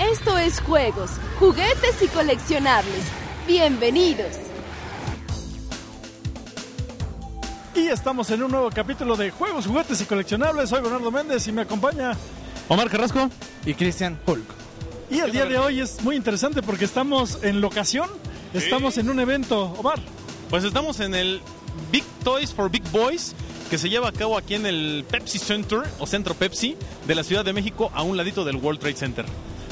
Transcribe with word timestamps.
Esto 0.00 0.36
es 0.38 0.60
juegos, 0.60 1.10
juguetes 1.38 2.02
y 2.02 2.08
coleccionables. 2.08 3.04
Bienvenidos. 3.46 4.36
Y 7.74 7.88
estamos 7.88 8.30
en 8.30 8.42
un 8.42 8.50
nuevo 8.50 8.70
capítulo 8.70 9.16
de 9.16 9.30
Juegos, 9.30 9.66
Juguetes 9.66 10.00
y 10.00 10.04
Coleccionables. 10.04 10.70
Soy 10.70 10.80
Bernardo 10.80 11.10
Méndez 11.10 11.46
y 11.48 11.52
me 11.52 11.62
acompaña 11.62 12.12
Omar 12.68 12.88
Carrasco. 12.90 13.30
y 13.64 13.74
Christian 13.74 14.18
Hulk. 14.26 14.44
Y 15.10 15.20
el 15.20 15.30
día 15.32 15.44
de 15.46 15.58
hoy 15.58 15.80
es 15.80 16.02
muy 16.02 16.16
interesante 16.16 16.62
porque 16.62 16.84
estamos 16.84 17.38
en 17.42 17.60
locación, 17.60 18.08
estamos 18.54 18.98
en 18.98 19.08
un 19.10 19.20
evento. 19.20 19.64
Omar, 19.78 20.00
Pues 20.50 20.64
estamos 20.64 21.00
en 21.00 21.14
el 21.14 21.40
Big 21.92 22.04
Toys 22.24 22.52
for 22.52 22.70
Big 22.70 22.82
Boys 22.90 23.34
que 23.70 23.78
se 23.78 23.88
lleva 23.88 24.08
a 24.08 24.12
cabo 24.12 24.38
aquí 24.38 24.54
en 24.54 24.64
el 24.64 25.04
Pepsi 25.10 25.38
Center 25.38 25.80
o 25.98 26.06
Centro 26.06 26.34
Pepsi 26.34 26.76
de 27.06 27.14
la 27.14 27.24
Ciudad 27.24 27.44
de 27.44 27.52
México 27.52 27.90
a 27.94 28.02
un 28.02 28.16
ladito 28.16 28.44
del 28.44 28.56
World 28.56 28.80
Trade 28.80 28.96
Center. 28.96 29.24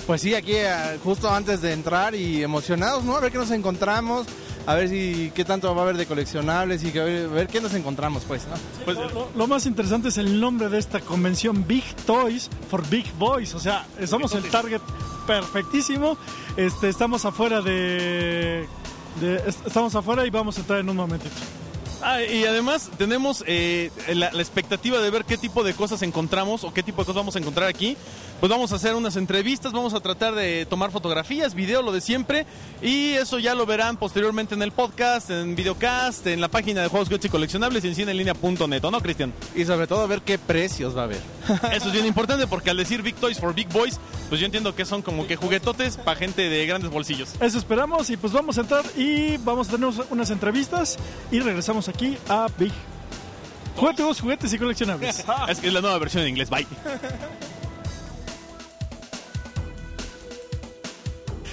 Pues 0.07 0.21
sí, 0.21 0.35
aquí 0.35 0.53
eh, 0.55 0.99
justo 1.03 1.31
antes 1.31 1.63
de 1.63 1.73
entrar 1.73 2.15
y 2.15 2.43
emocionados, 2.43 3.05
¿no? 3.05 3.17
A 3.17 3.21
ver 3.21 3.33
qué 3.33 3.39
nos 3.39 3.51
encontramos, 3.51 4.27
a 4.67 4.75
ver 4.75 4.91
si 4.91 5.33
qué 5.35 5.47
tanto 5.47 5.75
va 5.75 5.81
a 5.81 5.85
haber 5.85 5.97
de 5.97 6.05
coleccionables 6.05 6.85
y 6.85 6.91
que 6.93 7.01
a 7.01 7.05
ver, 7.05 7.25
a 7.27 7.29
ver 7.33 7.49
qué 7.49 7.59
nos 7.63 7.73
encontramos, 7.73 8.23
pues, 8.29 8.43
¿no? 8.47 8.55
Pues 8.85 8.99
lo, 8.99 9.31
lo 9.35 9.47
más 9.47 9.65
interesante 9.65 10.09
es 10.09 10.19
el 10.19 10.39
nombre 10.41 10.69
de 10.69 10.79
esta 10.79 11.01
convención, 11.01 11.67
Big 11.67 11.85
Toys 12.07 12.51
for 12.71 12.87
Big 12.89 13.11
Boys. 13.15 13.55
O 13.55 13.59
sea, 13.61 13.87
somos 14.07 14.35
el 14.35 14.43
target 14.51 14.83
perfectísimo. 15.27 16.19
Este, 16.59 16.91
estamos 16.91 17.25
afuera 17.25 17.63
de, 17.63 18.67
de- 19.23 19.37
est- 19.47 19.67
Estamos 19.67 19.95
afuera 19.95 20.27
y 20.27 20.31
vamos 20.31 20.59
a 20.59 20.61
entrar 20.61 20.81
en 20.81 20.89
un 20.91 20.97
momentito. 20.97 21.35
Ah, 22.03 22.23
y 22.23 22.45
además 22.45 22.91
tenemos 22.99 23.43
eh, 23.47 23.91
la, 24.13 24.31
la 24.31 24.43
expectativa 24.43 24.99
de 25.01 25.09
ver 25.09 25.25
qué 25.25 25.39
tipo 25.39 25.65
de 25.65 25.73
cosas 25.73 26.03
encontramos 26.03 26.63
o 26.65 26.75
qué 26.75 26.83
tipo 26.83 27.01
de 27.01 27.07
cosas 27.07 27.17
vamos 27.17 27.35
a 27.37 27.39
encontrar 27.39 27.67
aquí. 27.67 27.97
Pues 28.45 28.51
vamos 28.51 28.73
a 28.73 28.75
hacer 28.75 28.95
unas 28.95 29.17
entrevistas, 29.17 29.73
vamos 29.73 29.95
a 29.95 30.01
tratar 30.01 30.35
de 30.35 30.67
tomar 30.67 30.91
fotografías, 30.91 31.55
video, 31.55 31.81
lo 31.81 31.93
de 31.93 32.03
siempre. 32.03 32.45
Y 32.83 33.13
eso 33.13 33.39
ya 33.39 33.55
lo 33.55 33.65
verán 33.65 33.97
posteriormente 33.97 34.55
en 34.55 34.61
el 34.61 34.71
podcast, 34.71 35.31
en 35.31 35.57
videocast, 35.57 36.27
en 36.27 36.43
la 36.43 36.49
página 36.49 36.83
de 36.83 36.89
Juegos, 36.89 37.09
Juguetes 37.09 37.25
y 37.25 37.29
Coleccionables 37.31 37.83
y 37.87 37.89
en 37.89 37.95
cineenlinea.net, 37.95 38.85
¿o 38.85 38.91
no, 38.91 39.01
Cristian? 39.01 39.33
Y 39.55 39.65
sobre 39.65 39.87
todo 39.87 40.03
a 40.03 40.07
ver 40.07 40.21
qué 40.21 40.37
precios 40.37 40.95
va 40.95 41.01
a 41.01 41.05
haber. 41.05 41.23
Eso 41.73 41.87
es 41.87 41.93
bien 41.95 42.05
importante 42.05 42.47
porque 42.47 42.69
al 42.69 42.77
decir 42.77 43.01
Big 43.01 43.15
Toys 43.15 43.41
for 43.41 43.55
Big 43.55 43.71
Boys, 43.71 43.99
pues 44.29 44.39
yo 44.39 44.45
entiendo 44.45 44.75
que 44.75 44.85
son 44.85 45.01
como 45.01 45.27
que 45.27 45.37
juguetotes 45.37 45.97
para 45.97 46.19
gente 46.19 46.51
de 46.51 46.67
grandes 46.67 46.91
bolsillos. 46.91 47.31
Eso 47.41 47.57
esperamos 47.57 48.11
y 48.11 48.19
pues 48.19 48.35
vamos 48.35 48.59
a 48.59 48.61
entrar 48.61 48.85
y 48.95 49.39
vamos 49.39 49.71
a 49.71 49.71
tener 49.71 49.89
unas 50.11 50.29
entrevistas 50.29 50.99
y 51.31 51.41
regresamos 51.41 51.89
aquí 51.89 52.19
a 52.29 52.49
Big 52.59 52.73
Juguetes, 53.75 54.21
Juguetes 54.21 54.53
y 54.53 54.59
Coleccionables. 54.59 55.25
Es 55.49 55.61
que 55.61 55.69
es 55.69 55.73
la 55.73 55.81
nueva 55.81 55.97
versión 55.97 56.25
en 56.25 56.29
inglés, 56.29 56.51
bye. 56.51 56.67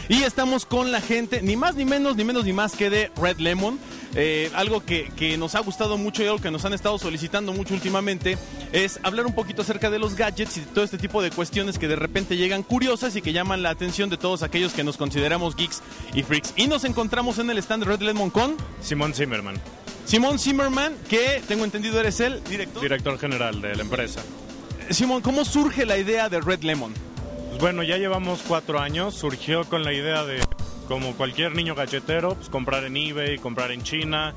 Y 0.10 0.24
estamos 0.24 0.66
con 0.66 0.92
la 0.92 1.02
gente, 1.02 1.42
ni 1.42 1.56
más 1.56 1.76
ni 1.76 1.86
menos, 1.86 2.16
ni 2.16 2.24
menos 2.24 2.46
ni 2.46 2.54
más 2.54 2.74
que 2.74 2.90
de 2.90 3.12
Red 3.16 3.38
Lemon. 3.38 3.80
Eh, 4.16 4.52
algo 4.56 4.84
que, 4.84 5.10
que 5.16 5.38
nos 5.38 5.56
ha 5.56 5.60
gustado 5.60 5.98
mucho 5.98 6.22
y 6.22 6.26
algo 6.26 6.40
que 6.40 6.52
nos 6.52 6.66
han 6.66 6.74
estado 6.74 6.98
solicitando 6.98 7.54
mucho 7.54 7.74
últimamente 7.74 8.38
es 8.74 9.00
hablar 9.04 9.26
un 9.26 9.34
poquito 9.34 9.62
acerca 9.62 9.90
de 9.90 10.00
los 10.00 10.16
gadgets 10.16 10.58
y 10.58 10.60
de 10.62 10.66
todo 10.68 10.84
este 10.84 10.98
tipo 10.98 11.22
de 11.22 11.32
cuestiones 11.32 11.80
que 11.80 11.88
de 11.88 11.96
repente 11.96 12.36
llegan 12.36 12.64
curiosas 12.64 13.16
y 13.16 13.22
que 13.22 13.32
llaman 13.32 13.64
la 13.64 13.70
atención 13.70 14.10
de 14.10 14.18
todos 14.18 14.44
aquellos 14.44 14.74
que 14.74 14.84
nos 14.84 14.98
consideramos 14.98 15.56
geeks 15.56 15.82
y 16.14 16.24
freaks. 16.24 16.54
Y 16.58 16.68
nos 16.68 16.84
encontramos 16.84 17.40
en 17.40 17.50
el 17.50 17.58
stand 17.60 17.86
de 17.86 17.90
Red 17.90 18.02
Lemon 18.02 18.30
con 18.32 18.58
Simón 18.82 19.14
Zimmerman, 19.14 19.62
Simón 20.06 20.40
Zimmerman, 20.40 20.94
que 21.10 21.42
tengo 21.48 21.64
entendido 21.64 22.00
eres 22.00 22.20
el 22.20 22.44
director. 22.44 22.82
director 22.82 23.18
general 23.18 23.62
de 23.62 23.76
la 23.76 23.82
empresa. 23.82 24.22
Simón, 24.90 25.22
¿cómo 25.22 25.46
surge 25.46 25.86
la 25.86 25.98
idea 25.98 26.28
de 26.28 26.42
Red 26.42 26.64
Lemon? 26.64 26.94
Pues 27.52 27.60
bueno, 27.60 27.84
ya 27.84 27.98
llevamos 27.98 28.42
cuatro 28.48 28.80
años. 28.80 29.14
Surgió 29.14 29.66
con 29.66 29.84
la 29.84 29.92
idea 29.92 30.24
de, 30.24 30.40
como 30.88 31.14
cualquier 31.18 31.54
niño 31.54 31.76
galletero, 31.76 32.36
pues 32.36 32.48
comprar 32.48 32.86
en 32.86 32.96
eBay, 32.96 33.40
comprar 33.40 33.74
en 33.74 33.84
China, 33.84 34.34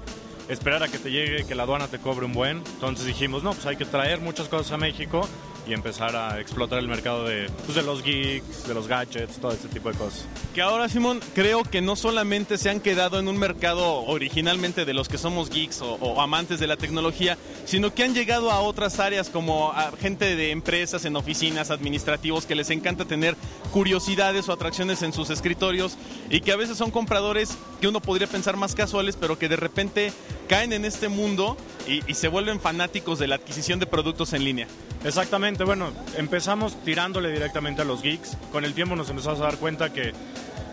esperar 0.48 0.83
a 0.83 0.89
que 0.89 0.98
te 0.98 1.12
llegue, 1.12 1.47
que 1.47 1.55
la 1.55 1.63
aduana 1.63 1.86
te 1.86 2.01
cobre 2.01 2.27
un 2.27 2.33
buen. 2.33 2.57
Entonces 2.57 3.07
dijimos, 3.07 3.45
no, 3.45 3.52
pues 3.52 3.67
hay 3.67 3.77
que 3.77 3.85
traer 3.85 4.20
muchas 4.20 4.48
cosas 4.48 4.73
a 4.73 4.79
México 4.79 5.29
y 5.67 5.73
empezar 5.73 6.14
a 6.17 6.41
explotar 6.41 6.79
el 6.79 6.89
mercado 6.89 7.25
de, 7.25 7.48
pues, 7.64 7.75
de 7.75 7.83
los 7.83 8.02
geeks, 8.02 8.67
de 8.67 8.75
los 8.75 8.86
gadgets, 8.86 9.39
todo 9.39 9.52
este 9.52 9.69
tipo 9.69 9.91
de 9.91 9.98
cosas. 9.98 10.27
Que 10.55 10.63
ahora, 10.63 10.89
Simón, 10.89 11.20
creo 11.35 11.64
que 11.64 11.80
no 11.80 11.97
solamente 11.97 12.58
se 12.58 12.70
han 12.70 12.80
quedado 12.80 13.19
en 13.19 13.29
un 13.29 13.39
mercado 13.39 14.02
originalmente 14.05 14.85
de 14.85 14.95
los 14.95 15.08
que 15.08 15.19
somos 15.19 15.51
geeks 15.51 15.80
o, 15.83 16.20
amantes 16.20 16.61
de 16.61 16.67
la 16.67 16.77
tecnología, 16.77 17.39
sino 17.64 17.95
que 17.95 18.05
han 18.05 18.14
llegado 18.14 18.51
a 18.51 18.61
otras 18.61 19.01
áreas 19.01 19.30
como 19.30 19.73
gente 20.01 20.36
de 20.36 20.51
empresas, 20.51 21.05
en 21.05 21.17
oficinas, 21.17 21.70
administrativos, 21.70 22.46
que 22.46 22.55
les 22.55 22.70
encanta 22.70 23.05
tener 23.05 23.36
curiosidades 23.73 24.48
o 24.48 24.52
atracciones 24.52 25.02
en 25.02 25.13
sus 25.13 25.31
escritorios 25.31 25.96
y 26.31 26.41
que 26.41 26.52
a 26.52 26.57
veces 26.57 26.79
son 26.79 26.91
compradores 26.91 27.57
que 27.81 27.89
uno 27.89 28.01
podría 28.01 28.27
pensar 28.27 28.57
más 28.57 28.75
casuales, 28.75 29.17
pero 29.17 29.39
que 29.39 29.48
de 29.48 29.57
repente 29.57 30.13
caen 30.48 30.73
en 30.73 30.85
este 30.85 31.08
mundo 31.08 31.57
y, 31.86 32.14
se 32.14 32.28
vuelven 32.28 32.61
fanáticos 32.61 33.18
de 33.18 33.27
la 33.27 33.36
adquisición 33.36 33.78
de 33.78 33.86
productos 33.86 34.33
en 34.33 34.45
línea. 34.45 34.67
Exactamente, 35.05 35.64
bueno, 35.64 35.92
empezamos 36.17 36.83
tirándole 36.84 37.30
directamente 37.30 37.83
a 37.83 37.84
los 37.84 38.02
geeks. 38.02 38.36
Con 38.52 38.64
el 38.64 38.74
tiempo 38.74 38.96
nos 38.96 39.11
empezamos 39.11 39.40
a 39.40 39.45
dar 39.45 39.56
cuenta 39.58 39.92
que 39.92 40.12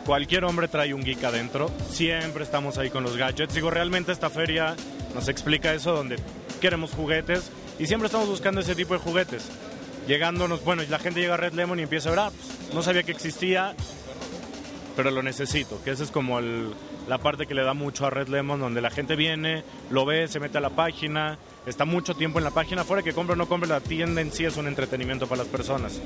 cualquier 0.06 0.46
hombre 0.46 0.68
trae 0.68 0.94
un 0.94 1.04
geek 1.04 1.24
adentro. 1.24 1.70
Siempre 1.90 2.44
estamos 2.44 2.78
ahí 2.78 2.90
con 2.90 3.04
los 3.04 3.18
gadgets. 3.18 3.54
Digo, 3.54 3.70
realmente 3.70 4.12
esta 4.12 4.30
feria 4.30 4.76
nos 5.14 5.28
explica 5.28 5.74
eso, 5.74 5.94
donde 5.94 6.18
queremos 6.62 6.92
juguetes 6.92 7.52
y 7.80 7.88
siempre 7.88 8.06
estamos 8.06 8.28
buscando 8.28 8.62
ese 8.62 8.76
tipo 8.76 8.94
de 8.94 9.00
juguetes. 9.00 9.44
Llegándonos, 10.08 10.64
bueno, 10.64 10.82
la 10.90 11.00
gente 11.00 11.20
llega 11.20 11.34
a 11.34 11.38
Red 11.38 11.54
Lemon 11.54 11.80
y 11.80 11.84
empieza 11.84 12.10
a 12.10 12.12
ver, 12.12 12.20
ah, 12.20 12.32
pues, 12.32 12.74
no 12.74 12.82
sabía 12.82 13.04
que 13.04 13.12
existía, 13.12 13.76
pero 14.96 15.12
lo 15.12 15.22
necesito, 15.24 15.82
que 15.84 15.92
esa 15.92 16.04
es 16.04 16.12
como 16.12 16.40
el- 16.40 16.74
la 17.08 17.18
parte 17.18 17.48
que 17.48 17.54
le 17.54 17.64
da 17.64 17.74
mucho 17.74 18.06
a 18.06 18.10
Red 18.10 18.28
Lemon, 18.28 18.60
donde 18.60 18.82
la 18.82 18.90
gente 18.90 19.16
viene, 19.16 19.64
lo 19.90 20.06
ve, 20.06 20.28
se 20.28 20.40
mete 20.40 20.58
a 20.58 20.62
la 20.62 20.70
página, 20.70 21.38
está 21.66 21.86
mucho 21.86 22.16
tiempo 22.16 22.40
en 22.40 22.44
la 22.44 22.52
página, 22.52 22.84
fuera 22.84 23.04
que 23.04 23.14
compre 23.14 23.34
o 23.34 23.36
no 23.36 23.48
compre, 23.48 23.70
la 23.70 23.82
tienda 23.82 24.22
en 24.22 24.32
sí 24.32 24.46
es 24.46 24.58
un 24.58 24.68
entretenimiento 24.68 25.28
para 25.28 25.44
las 25.44 25.52
personas. 25.52 26.00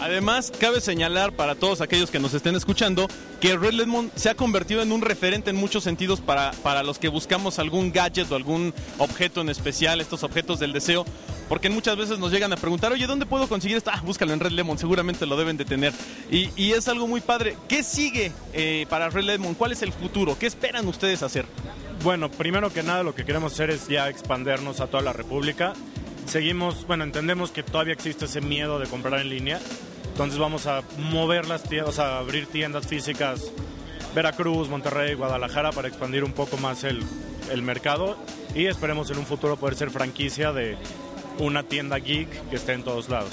Además, 0.00 0.52
cabe 0.58 0.80
señalar 0.80 1.32
para 1.32 1.54
todos 1.54 1.80
aquellos 1.80 2.10
que 2.10 2.20
nos 2.20 2.34
estén 2.34 2.54
escuchando 2.54 3.08
que 3.40 3.56
Red 3.56 3.72
Lemon 3.72 4.10
se 4.14 4.30
ha 4.30 4.34
convertido 4.34 4.82
en 4.82 4.92
un 4.92 5.02
referente 5.02 5.50
en 5.50 5.56
muchos 5.56 5.84
sentidos 5.84 6.20
para, 6.20 6.52
para 6.62 6.82
los 6.82 6.98
que 6.98 7.08
buscamos 7.08 7.58
algún 7.58 7.92
gadget 7.92 8.30
o 8.30 8.36
algún 8.36 8.72
objeto 8.98 9.40
en 9.40 9.48
especial, 9.48 10.00
estos 10.00 10.22
objetos 10.22 10.60
del 10.60 10.72
deseo, 10.72 11.04
porque 11.48 11.70
muchas 11.70 11.96
veces 11.96 12.18
nos 12.18 12.30
llegan 12.30 12.52
a 12.52 12.56
preguntar, 12.56 12.92
oye, 12.92 13.06
¿dónde 13.06 13.26
puedo 13.26 13.48
conseguir 13.48 13.76
esto? 13.76 13.90
Ah, 13.92 14.02
búscalo 14.04 14.32
en 14.32 14.40
Red 14.40 14.52
Lemon, 14.52 14.78
seguramente 14.78 15.26
lo 15.26 15.36
deben 15.36 15.56
de 15.56 15.64
tener. 15.64 15.92
Y, 16.30 16.72
es 16.72 16.86
algo 16.88 17.06
muy 17.06 17.20
padre. 17.20 17.56
¿Qué 17.68 17.82
sigue 17.82 18.32
eh, 18.52 18.86
para 18.88 19.08
Red 19.08 19.24
Lemon? 19.24 19.54
¿Cuál 19.54 19.72
es 19.72 19.82
el 19.82 19.92
futuro? 19.92 20.38
¿Qué 20.38 20.46
esperan 20.46 20.86
ustedes 20.86 21.22
hacer? 21.22 21.46
Bueno, 22.04 22.30
primero 22.30 22.72
que 22.72 22.82
nada 22.82 23.02
lo 23.02 23.14
que 23.14 23.24
queremos 23.24 23.54
hacer 23.54 23.70
es 23.70 23.88
ya 23.88 24.08
expandernos 24.08 24.80
a 24.80 24.86
toda 24.86 25.02
la 25.02 25.12
República. 25.12 25.72
Seguimos, 26.26 26.86
bueno, 26.86 27.04
entendemos 27.04 27.50
que 27.50 27.62
todavía 27.62 27.94
existe 27.94 28.26
ese 28.26 28.40
miedo 28.40 28.78
de 28.78 28.86
comprar 28.86 29.18
en 29.20 29.30
línea, 29.30 29.58
entonces 30.08 30.38
vamos 30.38 30.66
a 30.66 30.82
mover 30.98 31.48
las 31.48 31.62
tiendas, 31.62 31.98
a 31.98 32.18
abrir 32.18 32.46
tiendas 32.46 32.86
físicas, 32.86 33.50
Veracruz, 34.14 34.68
Monterrey, 34.68 35.14
Guadalajara, 35.14 35.72
para 35.72 35.88
expandir 35.88 36.24
un 36.24 36.32
poco 36.32 36.58
más 36.58 36.84
el, 36.84 37.02
el 37.50 37.62
mercado 37.62 38.18
y 38.54 38.66
esperemos 38.66 39.10
en 39.10 39.18
un 39.18 39.26
futuro 39.26 39.56
poder 39.56 39.74
ser 39.74 39.90
franquicia 39.90 40.52
de 40.52 40.76
una 41.38 41.62
tienda 41.62 41.98
geek 41.98 42.28
que 42.50 42.56
esté 42.56 42.72
en 42.72 42.82
todos 42.82 43.08
lados. 43.08 43.32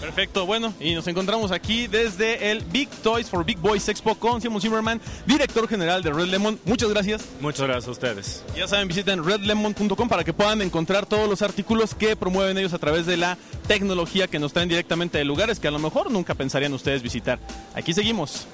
Perfecto, 0.00 0.44
bueno, 0.44 0.74
y 0.80 0.94
nos 0.94 1.06
encontramos 1.06 1.50
aquí 1.50 1.86
desde 1.86 2.50
el 2.50 2.60
Big 2.60 2.90
Toys 3.02 3.30
for 3.30 3.44
Big 3.44 3.58
Boys 3.58 3.88
Expo 3.88 4.14
con 4.16 4.40
Simon 4.40 4.60
Zimmerman, 4.60 5.00
director 5.24 5.66
general 5.66 6.02
de 6.02 6.12
Red 6.12 6.26
Lemon. 6.26 6.58
Muchas 6.66 6.90
gracias. 6.90 7.24
Muchas 7.40 7.66
gracias 7.66 7.88
a 7.88 7.90
ustedes. 7.90 8.44
Ya 8.54 8.68
saben, 8.68 8.86
visiten 8.86 9.24
redlemon.com 9.24 10.08
para 10.08 10.22
que 10.22 10.34
puedan 10.34 10.60
encontrar 10.60 11.06
todos 11.06 11.28
los 11.28 11.40
artículos 11.40 11.94
que 11.94 12.16
promueven 12.16 12.58
ellos 12.58 12.74
a 12.74 12.78
través 12.78 13.06
de 13.06 13.16
la 13.16 13.38
tecnología 13.66 14.26
que 14.26 14.38
nos 14.38 14.52
traen 14.52 14.68
directamente 14.68 15.16
de 15.16 15.24
lugares 15.24 15.58
que 15.58 15.68
a 15.68 15.70
lo 15.70 15.78
mejor 15.78 16.10
nunca 16.10 16.34
pensarían 16.34 16.74
ustedes 16.74 17.02
visitar. 17.02 17.38
Aquí 17.74 17.94
seguimos. 17.94 18.46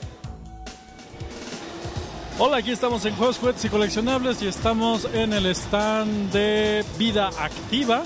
Hola, 2.39 2.57
aquí 2.57 2.71
estamos 2.71 3.05
en 3.05 3.15
Juegos, 3.17 3.39
Juguetes 3.39 3.65
y 3.65 3.69
Coleccionables 3.69 4.41
y 4.41 4.47
estamos 4.47 5.07
en 5.13 5.35
el 5.35 5.47
stand 5.47 6.33
de 6.33 6.85
Vida 6.97 7.29
Activa. 7.39 8.03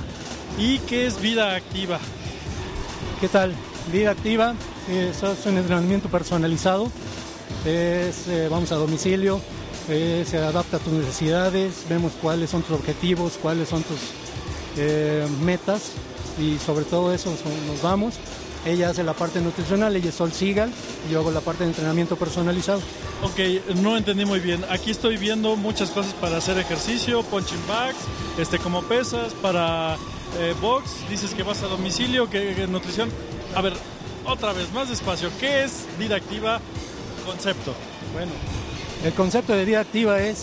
¿Y 0.58 0.78
qué 0.80 1.06
es 1.06 1.20
Vida 1.20 1.54
Activa? 1.56 1.98
¿Qué 3.20 3.28
tal? 3.28 3.54
Vida 3.92 4.12
activa, 4.12 4.54
eh, 4.88 5.12
es 5.12 5.46
un 5.46 5.58
entrenamiento 5.58 6.08
personalizado, 6.08 6.90
eh, 7.66 8.12
vamos 8.50 8.72
a 8.72 8.76
domicilio, 8.76 9.40
eh, 9.88 10.24
se 10.26 10.38
adapta 10.38 10.78
a 10.78 10.80
tus 10.80 10.92
necesidades, 10.92 11.84
vemos 11.88 12.12
cuáles 12.20 12.48
son 12.50 12.62
tus 12.62 12.76
objetivos, 12.78 13.38
cuáles 13.40 13.68
son 13.68 13.82
tus 13.82 13.98
eh, 14.78 15.26
metas 15.42 15.92
y 16.40 16.58
sobre 16.58 16.84
todo 16.84 17.12
eso 17.12 17.30
nos 17.66 17.82
vamos. 17.82 18.14
Ella 18.64 18.88
hace 18.88 19.04
la 19.04 19.12
parte 19.12 19.40
nutricional, 19.42 19.94
ella 19.94 20.08
es 20.08 20.14
Sol 20.14 20.32
Sigal, 20.32 20.70
yo 21.10 21.20
hago 21.20 21.30
la 21.30 21.40
parte 21.40 21.64
de 21.64 21.70
entrenamiento 21.70 22.16
personalizado. 22.16 22.80
Ok, 23.22 23.76
no 23.82 23.98
entendí 23.98 24.24
muy 24.24 24.40
bien. 24.40 24.64
Aquí 24.70 24.90
estoy 24.90 25.18
viendo 25.18 25.56
muchas 25.56 25.90
cosas 25.90 26.14
para 26.14 26.38
hacer 26.38 26.56
ejercicio, 26.58 27.22
punching 27.24 27.66
bags, 27.68 27.98
este, 28.38 28.58
como 28.58 28.82
pesas, 28.82 29.34
para 29.42 29.98
eh, 30.38 30.54
box. 30.60 31.08
Dices 31.08 31.34
que 31.34 31.42
vas 31.42 31.62
a 31.62 31.66
domicilio, 31.66 32.28
que, 32.28 32.54
que 32.54 32.66
nutrición. 32.66 33.10
A 33.54 33.60
ver, 33.60 33.74
otra 34.24 34.52
vez, 34.52 34.72
más 34.72 34.88
despacio. 34.88 35.30
¿Qué 35.38 35.64
es 35.64 35.86
vida 35.98 36.16
activa? 36.16 36.60
Concepto. 37.26 37.74
Bueno, 38.12 38.32
el 39.04 39.12
concepto 39.12 39.54
de 39.54 39.64
vida 39.64 39.80
activa 39.80 40.20
es 40.20 40.42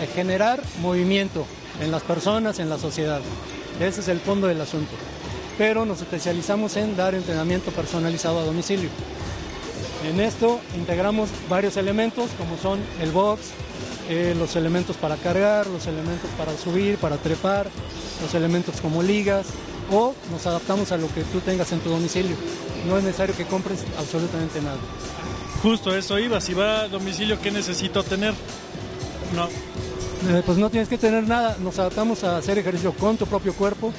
eh, 0.00 0.08
generar 0.14 0.62
movimiento 0.80 1.46
en 1.80 1.90
las 1.90 2.02
personas, 2.02 2.58
en 2.58 2.68
la 2.68 2.78
sociedad. 2.78 3.20
Ese 3.80 4.00
es 4.00 4.08
el 4.08 4.20
fondo 4.20 4.46
del 4.46 4.60
asunto. 4.60 4.92
Pero 5.56 5.84
nos 5.84 6.00
especializamos 6.00 6.76
en 6.76 6.96
dar 6.96 7.14
entrenamiento 7.14 7.70
personalizado 7.70 8.38
a 8.38 8.44
domicilio. 8.44 8.90
En 10.08 10.20
esto 10.20 10.60
integramos 10.76 11.28
varios 11.48 11.76
elementos 11.76 12.30
como 12.38 12.56
son 12.56 12.80
el 13.00 13.10
box, 13.10 13.50
eh, 14.08 14.34
los 14.38 14.54
elementos 14.56 14.96
para 14.96 15.16
cargar, 15.16 15.66
los 15.66 15.86
elementos 15.86 16.30
para 16.38 16.56
subir, 16.56 16.96
para 16.98 17.16
trepar, 17.16 17.68
los 18.22 18.34
elementos 18.34 18.80
como 18.80 19.02
ligas 19.02 19.46
o 19.90 20.14
nos 20.30 20.46
adaptamos 20.46 20.92
a 20.92 20.96
lo 20.96 21.08
que 21.08 21.22
tú 21.24 21.40
tengas 21.40 21.72
en 21.72 21.80
tu 21.80 21.90
domicilio. 21.90 22.36
No 22.86 22.98
es 22.98 23.04
necesario 23.04 23.36
que 23.36 23.44
compres 23.44 23.80
absolutamente 23.98 24.60
nada. 24.60 24.78
Justo 25.62 25.94
eso 25.94 26.18
iba, 26.18 26.40
si 26.40 26.54
va 26.54 26.82
a 26.82 26.88
domicilio, 26.88 27.40
¿qué 27.40 27.50
necesito 27.50 28.02
tener? 28.04 28.34
No. 29.34 29.46
Eh, 30.30 30.42
pues 30.44 30.58
no 30.58 30.70
tienes 30.70 30.88
que 30.88 30.98
tener 30.98 31.26
nada, 31.26 31.56
nos 31.60 31.78
adaptamos 31.78 32.24
a 32.24 32.36
hacer 32.36 32.58
ejercicio 32.58 32.92
con 32.92 33.16
tu 33.16 33.26
propio 33.26 33.54
cuerpo. 33.54 33.92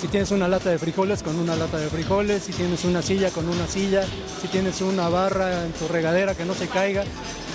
Si 0.00 0.08
tienes 0.08 0.30
una 0.30 0.48
lata 0.48 0.70
de 0.70 0.78
frijoles, 0.78 1.22
con 1.22 1.38
una 1.38 1.54
lata 1.54 1.76
de 1.76 1.90
frijoles, 1.90 2.44
si 2.44 2.52
tienes 2.52 2.84
una 2.84 3.02
silla, 3.02 3.30
con 3.30 3.46
una 3.46 3.66
silla, 3.66 4.04
si 4.40 4.48
tienes 4.48 4.80
una 4.80 5.10
barra 5.10 5.66
en 5.66 5.72
tu 5.72 5.86
regadera 5.86 6.34
que 6.34 6.46
no 6.46 6.54
se 6.54 6.66
caiga, 6.66 7.04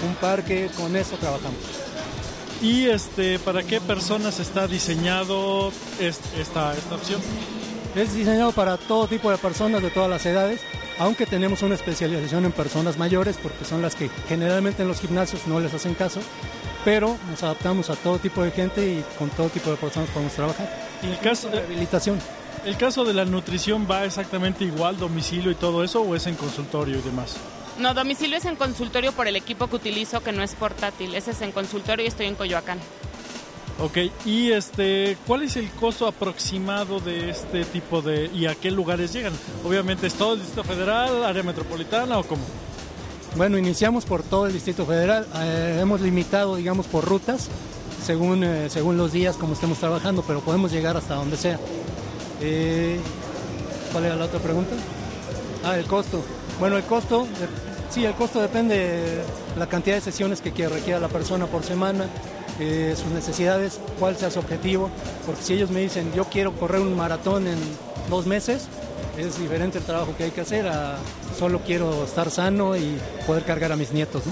un 0.08 0.14
parque, 0.16 0.70
con 0.78 0.96
eso 0.96 1.16
trabajamos. 1.20 1.58
¿Y 2.62 2.86
este, 2.86 3.40
para 3.40 3.64
qué 3.64 3.82
personas 3.82 4.40
está 4.40 4.68
diseñado 4.68 5.72
esta, 6.00 6.74
esta 6.76 6.96
opción? 6.96 7.20
Es 7.96 8.14
diseñado 8.14 8.52
para 8.52 8.78
todo 8.78 9.08
tipo 9.08 9.32
de 9.32 9.38
personas 9.38 9.82
de 9.82 9.90
todas 9.90 10.10
las 10.10 10.26
edades, 10.28 10.62
aunque 11.00 11.26
tenemos 11.26 11.64
una 11.64 11.74
especialización 11.74 12.46
en 12.46 12.52
personas 12.52 13.00
mayores, 13.00 13.38
porque 13.42 13.66
son 13.66 13.82
las 13.82 13.96
que 13.96 14.10
generalmente 14.30 14.84
en 14.84 14.88
los 14.88 15.02
gimnasios 15.02 15.48
no 15.48 15.60
les 15.60 15.74
hacen 15.74 15.96
caso, 15.96 16.20
pero 16.86 17.18
nos 17.30 17.42
adaptamos 17.42 17.90
a 17.90 17.96
todo 17.96 18.20
tipo 18.20 18.44
de 18.44 18.52
gente 18.52 18.86
y 18.86 19.04
con 19.18 19.30
todo 19.32 19.50
tipo 19.50 19.72
de 19.72 19.78
personas 19.78 20.10
podemos 20.12 20.34
trabajar. 20.34 20.70
¿Y 21.02 21.08
el 21.08 21.18
caso 21.18 21.50
de 21.50 21.62
rehabilitación? 21.62 22.20
¿El 22.64 22.78
caso 22.78 23.04
de 23.04 23.16
la 23.16 23.26
nutrición 23.26 23.88
va 23.90 24.06
exactamente 24.06 24.64
igual, 24.64 24.98
domicilio 24.98 25.50
y 25.50 25.56
todo 25.56 25.84
eso, 25.84 26.02
o 26.02 26.16
es 26.16 26.28
en 26.28 26.36
consultorio 26.36 27.00
y 27.00 27.02
demás? 27.02 27.38
No, 27.80 27.94
domicilio 27.94 28.38
es 28.38 28.46
en 28.46 28.56
consultorio 28.56 29.12
por 29.12 29.28
el 29.28 29.36
equipo 29.36 29.68
que 29.68 29.78
utilizo, 29.78 30.22
que 30.22 30.32
no 30.32 30.44
es 30.44 30.54
portátil. 30.56 31.16
Ese 31.16 31.32
es 31.32 31.42
en 31.42 31.52
consultorio 31.52 32.06
y 32.06 32.08
estoy 32.08 32.28
en 32.28 32.36
Coyoacán. 32.36 32.80
Ok, 33.80 33.98
y 34.26 34.52
este, 34.52 35.18
¿cuál 35.26 35.42
es 35.42 35.56
el 35.56 35.70
costo 35.72 36.06
aproximado 36.06 37.00
de 37.00 37.32
este 37.32 37.64
tipo 37.66 38.04
de 38.04 38.30
y 38.32 38.46
a 38.46 38.54
qué 38.54 38.70
lugares 38.70 39.12
llegan? 39.12 39.34
Obviamente 39.66 40.06
es 40.06 40.14
todo 40.14 40.34
el 40.34 40.40
Distrito 40.40 40.64
Federal, 40.64 41.24
área 41.24 41.42
metropolitana 41.42 42.20
o 42.20 42.24
cómo? 42.24 42.44
Bueno, 43.36 43.58
iniciamos 43.58 44.06
por 44.06 44.22
todo 44.22 44.46
el 44.46 44.54
Distrito 44.54 44.86
Federal. 44.86 45.26
Eh, 45.36 45.80
hemos 45.82 46.02
limitado, 46.02 46.58
digamos, 46.58 46.86
por 46.86 47.06
rutas, 47.06 47.50
según, 48.06 48.44
eh, 48.44 48.70
según 48.70 48.98
los 48.98 49.14
días 49.14 49.36
como 49.36 49.54
estemos 49.54 49.80
trabajando, 49.80 50.24
pero 50.28 50.42
podemos 50.42 50.72
llegar 50.72 50.96
hasta 50.98 51.16
donde 51.16 51.38
sea. 51.38 51.58
Eh, 52.42 53.00
¿Cuál 53.92 54.06
era 54.06 54.16
la 54.16 54.26
otra 54.26 54.40
pregunta? 54.40 54.76
Ah, 55.64 55.78
el 55.78 55.86
costo. 55.86 56.24
Bueno, 56.62 56.78
el 56.78 56.84
costo, 56.84 57.28
sí, 57.90 58.06
el 58.06 58.14
costo 58.14 58.40
depende 58.40 58.78
de 58.78 59.24
la 59.58 59.66
cantidad 59.66 59.96
de 59.96 60.02
sesiones 60.02 60.42
que 60.42 60.52
requiera 60.70 61.00
la 61.00 61.08
persona 61.08 61.48
por 61.48 61.64
semana, 61.64 62.06
eh, 62.60 62.94
sus 62.96 63.12
necesidades, 63.12 63.80
cuál 63.98 64.16
sea 64.16 64.30
su 64.30 64.38
objetivo, 64.38 64.92
porque 65.26 65.42
si 65.42 65.54
ellos 65.56 65.72
me 65.72 65.80
dicen 65.80 66.14
yo 66.14 66.26
quiero 66.26 66.52
correr 66.54 66.82
un 66.82 66.96
maratón 66.96 67.48
en 67.48 67.58
dos 68.12 68.28
meses, 68.28 68.68
es 69.18 69.40
diferente 69.40 69.80
el 69.80 69.86
trabajo 69.86 70.16
que 70.16 70.26
hay 70.26 70.30
que 70.30 70.42
hacer 70.42 70.68
a 70.68 70.98
solo 71.36 71.62
quiero 71.66 72.04
estar 72.04 72.30
sano 72.30 72.78
y 72.78 72.96
poder 73.26 73.44
cargar 73.44 73.72
a 73.72 73.76
mis 73.76 73.92
nietos. 73.92 74.22
¿no? 74.28 74.32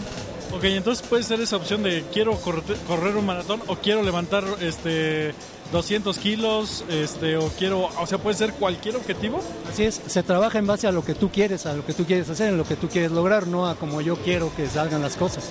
Ok, 0.55 0.65
entonces 0.65 1.07
puede 1.07 1.23
ser 1.23 1.41
esa 1.41 1.57
opción 1.57 1.81
de 1.81 2.03
quiero 2.13 2.35
correr, 2.35 3.15
un 3.17 3.25
maratón 3.25 3.59
o 3.65 3.75
quiero 3.77 4.03
levantar 4.03 4.43
este 4.61 5.33
200 5.71 6.17
kilos, 6.17 6.83
este, 6.89 7.37
o 7.37 7.47
quiero, 7.49 7.89
o 7.99 8.07
sea, 8.07 8.17
puede 8.17 8.35
ser 8.35 8.53
cualquier 8.53 8.95
objetivo. 8.95 9.41
Así 9.71 9.83
es, 9.83 10.01
se 10.07 10.23
trabaja 10.23 10.57
en 10.57 10.67
base 10.67 10.87
a 10.87 10.91
lo 10.91 11.03
que 11.03 11.13
tú 11.13 11.29
quieres, 11.29 11.65
a 11.65 11.73
lo 11.73 11.85
que 11.85 11.93
tú 11.93 12.05
quieres 12.05 12.29
hacer, 12.29 12.49
en 12.49 12.57
lo 12.57 12.65
que 12.65 12.75
tú 12.75 12.87
quieres 12.87 13.11
lograr, 13.11 13.47
no 13.47 13.67
a 13.67 13.75
como 13.75 14.01
yo 14.01 14.15
quiero 14.17 14.51
que 14.55 14.67
salgan 14.67 15.01
las 15.01 15.15
cosas. 15.15 15.49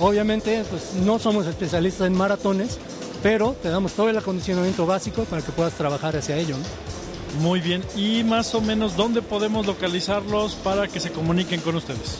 Obviamente, 0.00 0.64
pues 0.70 0.94
no 1.04 1.18
somos 1.18 1.46
especialistas 1.46 2.06
en 2.06 2.14
maratones, 2.14 2.78
pero 3.22 3.56
te 3.62 3.68
damos 3.68 3.92
todo 3.92 4.08
el 4.08 4.16
acondicionamiento 4.16 4.86
básico 4.86 5.24
para 5.24 5.42
que 5.42 5.52
puedas 5.52 5.74
trabajar 5.74 6.16
hacia 6.16 6.36
ello. 6.36 6.56
Muy 7.40 7.60
bien, 7.60 7.84
y 7.94 8.24
más 8.24 8.54
o 8.54 8.60
menos, 8.60 8.96
¿dónde 8.96 9.20
podemos 9.20 9.66
localizarlos 9.66 10.54
para 10.54 10.88
que 10.88 10.98
se 10.98 11.10
comuniquen 11.10 11.60
con 11.60 11.76
ustedes? 11.76 12.18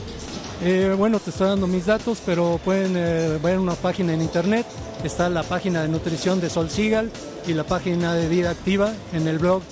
Eh, 0.60 0.92
bueno, 0.98 1.20
te 1.20 1.30
estoy 1.30 1.46
dando 1.48 1.68
mis 1.68 1.86
datos, 1.86 2.20
pero 2.26 2.60
pueden 2.64 2.94
eh, 2.96 3.38
ver 3.42 3.58
una 3.58 3.74
página 3.74 4.12
en 4.12 4.20
internet. 4.20 4.66
Está 5.04 5.28
la 5.28 5.44
página 5.44 5.82
de 5.82 5.88
nutrición 5.88 6.40
de 6.40 6.50
Sol 6.50 6.68
Sigal 6.68 7.12
y 7.46 7.52
la 7.52 7.62
página 7.64 8.14
de 8.14 8.28
vida 8.28 8.50
activa 8.50 8.92
en 9.12 9.28
el 9.28 9.38
blog 9.38 9.62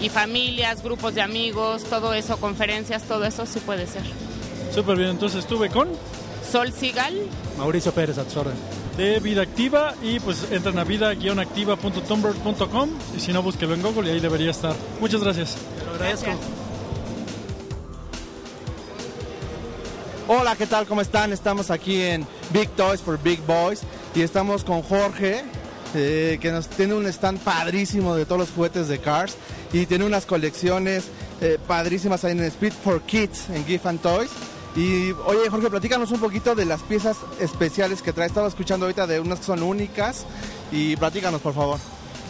y 0.00 0.08
familias, 0.08 0.82
grupos 0.82 1.14
de 1.14 1.20
amigos, 1.20 1.84
todo 1.84 2.14
eso, 2.14 2.38
conferencias, 2.38 3.02
todo 3.02 3.26
eso 3.26 3.44
sí 3.44 3.60
puede 3.60 3.86
ser. 3.86 4.23
Súper 4.74 4.96
bien, 4.96 5.10
entonces 5.10 5.40
estuve 5.40 5.68
con... 5.70 5.88
Sol 6.50 6.72
Sigal. 6.72 7.14
Mauricio 7.56 7.92
Pérez, 7.92 8.18
a 8.18 8.24
De 8.96 9.20
Vida 9.20 9.42
Activa 9.42 9.94
y 10.02 10.18
pues 10.18 10.48
entran 10.50 10.76
a 10.78 10.84
vida-activa.tumblr.com 10.84 12.90
y 13.16 13.20
si 13.20 13.32
no, 13.32 13.40
búsquelo 13.42 13.74
en 13.74 13.82
Google 13.82 14.10
y 14.10 14.14
ahí 14.14 14.20
debería 14.20 14.50
estar. 14.50 14.74
Muchas 15.00 15.22
gracias. 15.22 15.56
Te 15.78 15.84
lo 15.84 15.92
agradezco. 15.92 16.30
Hola, 20.26 20.56
¿qué 20.56 20.66
tal? 20.66 20.86
¿Cómo 20.86 21.02
están? 21.02 21.32
Estamos 21.32 21.70
aquí 21.70 22.02
en 22.02 22.26
Big 22.50 22.68
Toys 22.70 23.00
for 23.00 23.22
Big 23.22 23.40
Boys 23.46 23.82
y 24.14 24.22
estamos 24.22 24.64
con 24.64 24.82
Jorge, 24.82 25.44
eh, 25.94 26.38
que 26.40 26.50
nos 26.50 26.66
tiene 26.66 26.94
un 26.94 27.06
stand 27.06 27.38
padrísimo 27.40 28.16
de 28.16 28.26
todos 28.26 28.40
los 28.40 28.50
juguetes 28.50 28.88
de 28.88 28.98
Cars 28.98 29.36
y 29.72 29.86
tiene 29.86 30.04
unas 30.04 30.26
colecciones 30.26 31.04
eh, 31.40 31.58
padrísimas 31.64 32.24
ahí 32.24 32.32
en 32.32 32.42
Speed 32.44 32.72
for 32.72 33.02
Kids 33.02 33.50
en 33.50 33.64
Gift 33.64 33.86
and 33.86 34.00
Toys. 34.00 34.30
Y 34.76 35.12
oye 35.26 35.48
Jorge, 35.50 35.70
platícanos 35.70 36.10
un 36.10 36.18
poquito 36.18 36.54
de 36.54 36.64
las 36.64 36.82
piezas 36.82 37.18
especiales 37.38 38.02
que 38.02 38.12
trae. 38.12 38.26
Estaba 38.26 38.48
escuchando 38.48 38.86
ahorita 38.86 39.06
de 39.06 39.20
unas 39.20 39.38
que 39.38 39.44
son 39.44 39.62
únicas 39.62 40.26
y 40.72 40.96
platícanos 40.96 41.40
por 41.40 41.54
favor. 41.54 41.78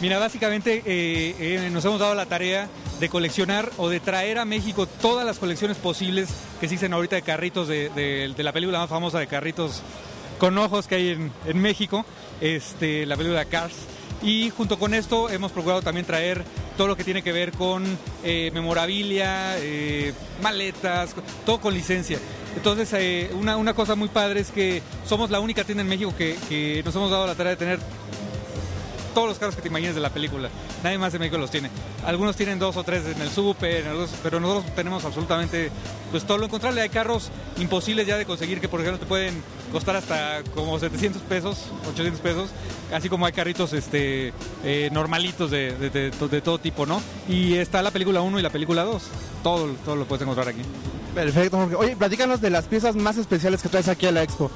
Mira, 0.01 0.19
básicamente 0.19 0.83
eh, 0.85 1.35
eh, 1.39 1.69
nos 1.71 1.83
hemos 1.85 1.99
dado 1.99 2.13
la 2.15 2.25
tarea 2.25 2.67
de 2.99 3.09
coleccionar 3.09 3.71
o 3.77 3.89
de 3.89 3.99
traer 3.99 4.37
a 4.39 4.45
México 4.45 4.87
todas 4.87 5.25
las 5.25 5.39
colecciones 5.39 5.77
posibles 5.77 6.29
que 6.59 6.65
existen 6.65 6.93
ahorita 6.93 7.15
de 7.15 7.21
carritos 7.21 7.67
de, 7.67 8.33
la 8.37 8.51
película 8.51 8.79
más 8.79 8.89
famosa 8.89 9.19
de 9.19 9.27
carritos 9.27 9.81
con 10.37 10.57
ojos 10.57 10.87
que 10.87 10.95
hay 10.95 11.31
en, 11.45 11.61
México, 11.61 12.05
este, 12.41 13.05
la 13.05 13.15
película 13.15 13.45
Cars. 13.45 13.75
Y 14.21 14.49
junto 14.49 14.77
con 14.77 14.93
esto 14.93 15.29
hemos 15.29 15.51
procurado 15.51 15.81
también 15.81 16.05
traer 16.05 16.43
todo 16.77 16.87
lo 16.87 16.97
que 16.97 17.03
tiene 17.03 17.21
que 17.21 17.31
ver 17.31 17.51
con 17.51 17.83
eh, 18.23 18.51
memorabilia, 18.53 19.55
maletas, 20.41 21.15
todo 21.45 21.59
con 21.59 21.73
licencia. 21.73 22.19
Entonces, 22.55 23.31
una, 23.33 23.73
cosa 23.73 23.95
muy 23.95 24.07
padre 24.07 24.39
es 24.39 24.51
que 24.51 24.81
somos 25.05 25.29
la 25.29 25.39
única 25.39 25.63
tienda 25.63 25.81
en 25.81 25.89
México 25.89 26.13
que 26.17 26.81
nos 26.85 26.95
hemos 26.95 27.11
dado 27.11 27.27
la 27.27 27.35
tarea 27.35 27.51
de 27.51 27.57
tener 27.57 27.79
todos 29.15 29.29
los 29.29 29.39
carros 29.39 29.55
que 29.55 29.63
te 29.63 29.69
imagines 29.69 29.95
de 29.95 30.01
la 30.01 30.11
película. 30.11 30.49
Nadie 30.83 30.99
más 30.99 31.11
en 31.15 31.21
México 31.21 31.39
los 31.39 31.49
tiene. 31.49 31.71
Algunos 32.05 32.35
tienen 32.35 32.59
dos 32.59 32.77
o 32.77 32.83
tres 32.83 33.03
en 33.05 33.19
el 33.21 33.29
súper, 33.29 33.83
pero 34.21 34.39
nosotros 34.39 34.75
tenemos 34.75 35.03
absolutamente 35.05 35.71
pues 36.11 36.25
todo 36.25 36.37
lo 36.37 36.45
encontrable. 36.45 36.81
Hay 36.81 36.89
carros 36.89 37.31
imposibles 37.57 38.05
ya 38.05 38.17
de 38.17 38.25
conseguir 38.25 38.61
que 38.61 38.67
por 38.67 38.81
ejemplo 38.81 38.99
te 38.99 39.07
pueden 39.07 39.41
costar 39.71 39.95
hasta 39.95 40.43
como 40.53 40.77
700 40.77 41.21
pesos, 41.23 41.57
800 41.89 42.21
pesos, 42.21 42.49
así 42.93 43.09
como 43.09 43.25
hay 43.25 43.33
carritos 43.33 43.73
este 43.73 44.33
eh, 44.63 44.89
normalitos 44.91 45.49
de, 45.49 46.41
todo 46.43 46.59
tipo, 46.59 46.85
¿no? 46.85 47.01
Y 47.27 47.55
está 47.55 47.81
la 47.81 47.91
película 47.91 48.21
1 48.21 48.39
y 48.39 48.41
la 48.43 48.51
película 48.51 48.83
2. 48.83 49.03
Todo, 49.41 49.67
todo 49.85 49.95
lo 49.95 50.05
puedes 50.05 50.21
encontrar 50.21 50.49
aquí. 50.49 50.61
Perfecto, 51.13 51.57
Jorge. 51.57 51.75
Oye, 51.75 51.95
platícanos 51.95 52.41
de 52.41 52.49
las 52.49 52.65
piezas 52.65 52.95
más 52.97 53.17
especiales 53.17 53.61
que 53.61 53.69
traes 53.69 53.87
aquí 53.87 54.05
a 54.05 54.11
la 54.11 54.21
expo. 54.21 54.51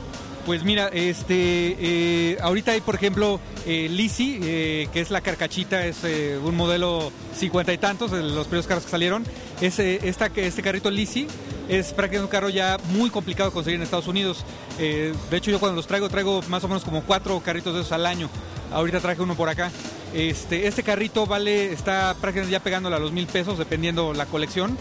Pues 0.45 0.63
mira, 0.63 0.87
este, 0.87 1.75
eh, 1.79 2.37
ahorita 2.41 2.71
hay 2.71 2.81
por 2.81 2.95
ejemplo 2.95 3.39
eh, 3.67 3.87
Lisi, 3.87 4.39
eh, 4.41 4.87
que 4.91 4.99
es 4.99 5.11
la 5.11 5.21
carcachita, 5.21 5.85
es 5.85 5.97
eh, 6.03 6.39
un 6.43 6.55
modelo 6.55 7.11
cincuenta 7.37 7.71
y 7.71 7.77
tantos, 7.77 8.09
de 8.09 8.23
los 8.23 8.47
primeros 8.47 8.65
carros 8.65 8.85
que 8.85 8.89
salieron. 8.89 9.23
Este 9.61 10.61
carrito 10.63 10.89
Lisi 10.89 11.27
es 11.67 11.93
prácticamente 11.93 12.23
un 12.23 12.31
carro 12.31 12.49
ya 12.49 12.77
muy 12.93 13.11
complicado 13.11 13.51
de 13.51 13.53
conseguir 13.53 13.75
en 13.75 13.83
Estados 13.83 14.07
Unidos. 14.07 14.43
De 14.77 15.13
hecho 15.33 15.51
yo 15.51 15.59
cuando 15.59 15.75
los 15.75 15.85
traigo, 15.85 16.09
traigo 16.09 16.41
más 16.47 16.63
o 16.63 16.67
menos 16.67 16.83
como 16.83 17.03
cuatro 17.03 17.39
carritos 17.41 17.75
de 17.75 17.81
esos 17.81 17.91
al 17.91 18.07
año. 18.07 18.27
Ahorita 18.71 19.01
traje 19.01 19.21
uno 19.21 19.35
por 19.35 19.49
acá. 19.49 19.69
Este, 20.13 20.67
este 20.67 20.81
carrito 20.81 21.27
vale, 21.27 21.71
está 21.71 22.15
prácticamente 22.19 22.53
ya 22.53 22.63
pegándole 22.63 22.95
a 22.95 22.99
los 22.99 23.11
mil 23.11 23.27
pesos, 23.27 23.59
dependiendo 23.59 24.13
la 24.13 24.25
colección. 24.25 24.77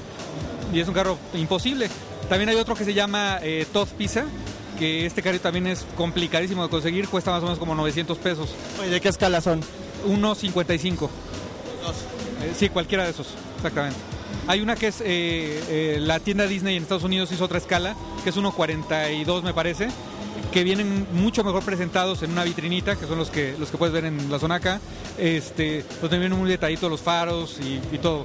Y 0.73 0.81
es 0.81 0.88
un 0.88 0.95
carro 0.95 1.19
imposible. 1.35 1.91
También 2.29 2.49
hay 2.49 2.57
otro 2.57 2.75
que 2.75 2.85
se 2.85 2.95
llama 2.95 3.41
Todd 3.73 3.88
Pizza, 3.99 4.25
que 4.78 5.06
este 5.06 5.23
carrito 5.23 5.42
también 5.42 5.66
es 5.66 5.85
complicadísimo 5.97 6.62
de 6.62 6.68
conseguir, 6.68 7.08
cuesta 7.08 7.30
más 7.30 7.40
o 7.40 7.44
menos 7.44 7.58
como 7.58 7.75
900 7.75 8.18
pesos. 8.18 8.50
Oye, 8.80 8.90
¿de 8.90 9.00
qué 9.00 9.08
escala 9.08 9.40
son? 9.40 9.61
1.55. 10.06 11.08
Eh, 12.42 12.52
sí, 12.56 12.68
cualquiera 12.68 13.04
de 13.04 13.11
esos, 13.11 13.28
exactamente. 13.56 13.99
Hay 14.47 14.61
una 14.61 14.76
que 14.76 14.88
es, 14.88 15.00
eh, 15.00 15.62
eh, 15.68 15.99
la 16.00 16.20
tienda 16.20 16.47
Disney 16.47 16.76
en 16.76 16.82
Estados 16.82 17.04
Unidos 17.04 17.32
hizo 17.32 17.44
otra 17.44 17.58
escala, 17.58 17.97
que 18.23 18.30
es 18.30 18.37
1.42 18.37 19.42
me 19.42 19.52
parece, 19.52 19.88
que 20.52 20.64
vienen 20.64 21.06
mucho 21.12 21.44
mejor 21.44 21.62
presentados 21.64 22.23
en 22.23 22.30
una 22.30 22.44
vitrinita, 22.44 22.97
que 22.97 23.06
son 23.06 23.18
los 23.18 23.30
que, 23.30 23.56
los 23.58 23.70
que 23.70 23.76
puedes 23.76 23.92
ver 23.92 24.04
en 24.04 24.30
la 24.30 24.38
zona 24.38 24.56
acá. 24.56 24.80
Este, 25.18 25.85
donde 26.00 26.18
vienen 26.18 26.38
muy 26.38 26.49
detalladitos 26.49 26.90
los 26.90 27.00
faros 27.00 27.58
y, 27.61 27.80
y 27.94 27.99
todo. 27.99 28.25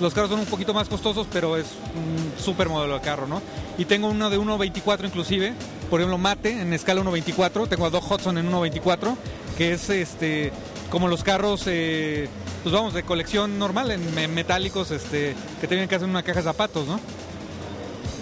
Los 0.00 0.14
carros 0.14 0.30
son 0.30 0.40
un 0.40 0.46
poquito 0.46 0.72
más 0.72 0.88
costosos, 0.88 1.26
pero 1.32 1.56
es 1.56 1.66
un 1.94 2.42
súper 2.42 2.68
modelo 2.68 2.94
de 2.94 3.00
carro, 3.00 3.26
¿no? 3.26 3.42
Y 3.78 3.84
tengo 3.84 4.08
uno 4.08 4.30
de 4.30 4.38
1.24 4.38 5.04
inclusive, 5.04 5.54
por 5.92 6.00
ejemplo, 6.00 6.16
Mate 6.16 6.58
en 6.62 6.72
escala 6.72 7.02
1.24, 7.02 7.68
tengo 7.68 7.84
a 7.84 7.90
Doc 7.90 8.10
Hudson 8.10 8.38
en 8.38 8.50
1.24, 8.50 9.14
que 9.58 9.72
es 9.74 9.90
este 9.90 10.50
como 10.88 11.06
los 11.06 11.22
carros, 11.22 11.64
eh, 11.66 12.30
pues 12.62 12.74
vamos, 12.74 12.94
de 12.94 13.02
colección 13.02 13.58
normal, 13.58 13.90
en 13.90 14.14
me- 14.14 14.26
metálicos, 14.26 14.90
este, 14.90 15.34
que 15.60 15.66
te 15.68 15.74
vienen 15.74 15.90
casi 15.90 16.04
en 16.04 16.10
una 16.10 16.22
caja 16.22 16.38
de 16.38 16.44
zapatos, 16.44 16.86
¿no? 16.88 16.98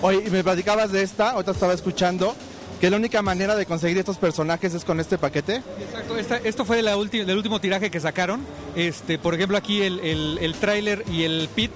Oye, 0.03 0.25
y 0.27 0.31
me 0.31 0.43
platicabas 0.43 0.91
de 0.91 1.03
esta, 1.05 1.31
ahorita 1.31 1.53
estaba 1.53 1.73
escuchando, 1.73 2.35
que 2.81 2.91
la 2.91 2.97
única 2.97 3.23
manera 3.23 3.55
de 3.55 3.67
conseguir 3.67 3.99
estos 3.99 4.17
personajes 4.19 4.75
es 4.75 4.85
con 4.85 4.99
este 4.99 5.17
paquete. 5.17 5.63
Exacto, 5.81 6.17
esta- 6.17 6.39
esto 6.39 6.65
fue 6.65 6.83
la 6.83 6.97
ulti- 6.97 7.25
del 7.25 7.37
último 7.37 7.61
tiraje 7.61 7.89
que 7.89 8.01
sacaron. 8.01 8.45
Este, 8.75 9.17
por 9.17 9.35
ejemplo, 9.35 9.57
aquí 9.57 9.83
el, 9.83 10.01
el, 10.01 10.39
el 10.41 10.55
tráiler 10.55 11.05
y 11.09 11.23
el 11.23 11.49
pit 11.55 11.71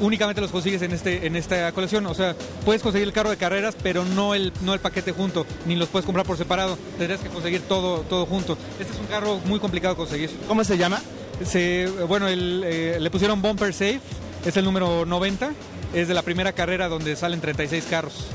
únicamente 0.00 0.40
los 0.40 0.50
consigues 0.50 0.82
en 0.82 0.92
este 0.92 1.26
en 1.26 1.36
esta 1.36 1.70
colección. 1.72 2.06
O 2.06 2.14
sea, 2.14 2.34
puedes 2.64 2.82
conseguir 2.82 3.06
el 3.06 3.12
carro 3.12 3.30
de 3.30 3.36
carreras, 3.36 3.76
pero 3.82 4.04
no 4.04 4.34
el 4.34 4.52
no 4.62 4.74
el 4.74 4.80
paquete 4.80 5.12
junto, 5.12 5.46
ni 5.66 5.76
los 5.76 5.88
puedes 5.88 6.06
comprar 6.06 6.26
por 6.26 6.36
separado. 6.36 6.78
Tendrías 6.96 7.20
que 7.20 7.28
conseguir 7.28 7.62
todo 7.62 8.00
todo 8.00 8.26
junto. 8.26 8.56
Este 8.78 8.92
es 8.92 8.98
un 8.98 9.06
carro 9.06 9.38
muy 9.44 9.58
complicado 9.58 9.94
de 9.94 9.98
conseguir. 9.98 10.30
¿Cómo 10.46 10.64
se 10.64 10.78
llama? 10.78 11.00
Se, 11.44 11.86
bueno, 12.08 12.26
el, 12.26 12.62
eh, 12.64 12.96
le 12.98 13.10
pusieron 13.10 13.40
Bumper 13.40 13.72
Safe, 13.72 14.00
es 14.44 14.56
el 14.56 14.64
número 14.64 15.06
90, 15.06 15.52
es 15.94 16.08
de 16.08 16.14
la 16.14 16.22
primera 16.22 16.52
carrera 16.52 16.88
donde 16.88 17.14
salen 17.14 17.40
36 17.40 17.86
carros. 17.88 18.26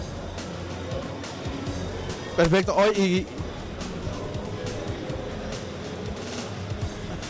Perfecto. 2.37 2.75
Oye, 2.75 2.99
y... 2.99 3.27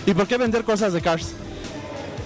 ¿Y 0.06 0.14
por 0.14 0.28
qué 0.28 0.38
vender 0.38 0.64
cosas 0.64 0.94
de 0.94 1.02
Cars? 1.02 1.34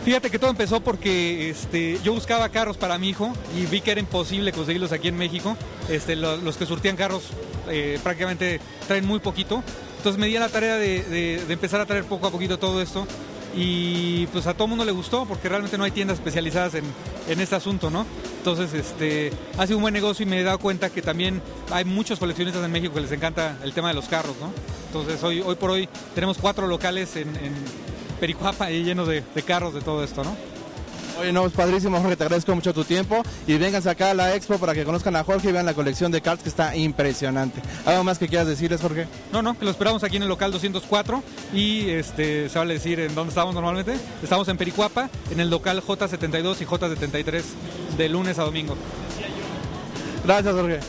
Fíjate 0.08 0.30
que 0.32 0.40
todo 0.40 0.50
empezó 0.52 0.80
porque 0.80 1.50
este, 1.50 2.00
yo 2.02 2.14
buscaba 2.14 2.48
carros 2.48 2.78
para 2.78 2.98
mi 2.98 3.10
hijo 3.10 3.34
y 3.58 3.66
vi 3.66 3.82
que 3.82 3.92
era 3.92 4.00
imposible 4.00 4.54
conseguirlos 4.54 4.94
aquí 4.94 5.10
en 5.10 5.18
México. 5.18 5.58
Este, 5.90 6.16
lo- 6.16 6.38
los 6.38 6.56
que 6.56 6.66
surtían 6.66 6.96
carros 6.96 7.24
eh, 7.68 8.00
prácticamente 8.02 8.62
traen 8.88 9.06
muy 9.06 9.20
poquito. 9.20 9.62
Entonces 9.98 10.18
me 10.18 10.28
di 10.28 10.38
a 10.38 10.40
la 10.40 10.48
tarea 10.48 10.78
de, 10.78 11.04
de- 11.04 11.44
de 11.46 11.54
empezar 11.54 11.82
a 11.82 11.86
traer 11.86 12.06
poco 12.06 12.26
a 12.26 12.32
poquito 12.32 12.58
todo 12.58 12.82
esto. 12.82 13.06
Y 13.54 14.28
pues 14.28 14.48
a 14.48 14.54
todo 14.54 14.70
mundo 14.70 14.86
le 14.86 14.94
gustó 14.94 15.26
porque 15.26 15.50
realmente 15.50 15.78
no 15.78 15.84
hay 15.84 15.92
tiendas 15.92 16.20
especializadas 16.20 16.76
en, 16.76 16.86
en 17.28 17.42
este 17.42 17.56
asunto, 17.56 17.90
¿no? 17.90 18.06
Entonces 18.38 18.74
este, 18.74 19.34
ha 19.58 19.66
sido 19.68 19.78
un 19.78 19.82
buen 19.82 19.94
negocio 19.94 20.24
y 20.26 20.30
me 20.30 20.40
he 20.40 20.44
dado 20.44 20.60
cuenta 20.60 20.90
que 20.90 21.02
también 21.02 21.42
hay 21.70 21.84
muchos 21.84 22.18
coleccionistas 22.18 22.64
en 22.64 22.72
México 22.72 22.94
que 22.94 23.02
les 23.02 23.12
encanta 23.12 23.58
el 23.62 23.74
tema 23.74 23.90
de 23.90 23.96
los 23.96 24.06
carros, 24.08 24.38
¿no? 24.40 24.54
Entonces 24.88 25.22
hoy, 25.22 25.42
hoy 25.42 25.56
por 25.56 25.72
hoy 25.72 25.90
tenemos 26.16 26.38
cuatro 26.38 26.66
locales 26.66 27.18
en, 27.18 27.28
en 27.36 27.54
Pericuapa 28.20 28.72
y 28.72 28.84
llenos 28.84 29.08
de, 29.08 29.24
de 29.34 29.44
carros 29.44 29.74
de 29.74 29.82
todo 29.82 30.04
esto, 30.04 30.24
¿no? 30.24 30.36
Oye, 31.20 31.32
no, 31.32 31.48
es 31.48 31.54
padrísimo, 31.54 32.00
Jorge, 32.00 32.16
te 32.16 32.24
agradezco 32.24 32.54
mucho 32.54 32.76
tu 32.76 32.84
tiempo 32.84 33.24
y 33.48 33.58
vénganse 33.58 33.90
acá 33.90 34.12
a 34.12 34.14
la 34.14 34.36
expo 34.36 34.60
para 34.60 34.76
que 34.76 34.84
conozcan 34.84 35.16
a 35.16 35.24
Jorge 35.24 35.50
y 35.50 35.52
vean 35.52 35.66
la 35.66 35.74
colección 35.74 36.12
de 36.12 36.22
Cars 36.22 36.44
que 36.44 36.50
está 36.50 36.76
impresionante. 36.76 37.60
¿Algo 37.86 38.04
más 38.04 38.20
que 38.20 38.28
quieras 38.28 38.48
decirles, 38.48 38.82
Jorge? 38.82 39.08
No, 39.32 39.42
no, 39.42 39.58
que 39.58 39.66
lo 39.66 39.72
esperamos 39.72 40.04
aquí 40.04 40.18
en 40.18 40.24
el 40.24 40.30
local 40.30 40.52
204 40.52 41.24
y 41.54 41.90
este 41.90 42.50
se 42.50 42.60
vale 42.60 42.76
decir 42.76 43.00
en 43.00 43.16
dónde 43.16 43.30
estamos 43.30 43.56
normalmente. 43.56 43.96
Estamos 44.22 44.48
en 44.48 44.58
Pericuapa, 44.58 45.10
en 45.32 45.40
el 45.40 45.50
local 45.50 45.82
J72 45.82 46.62
y 46.62 46.66
J73 46.66 47.44
de 47.98 48.10
lunes 48.10 48.38
a 48.38 48.44
domingo. 48.44 48.76
Gracias, 50.24 50.54
Jorge. 50.54 50.80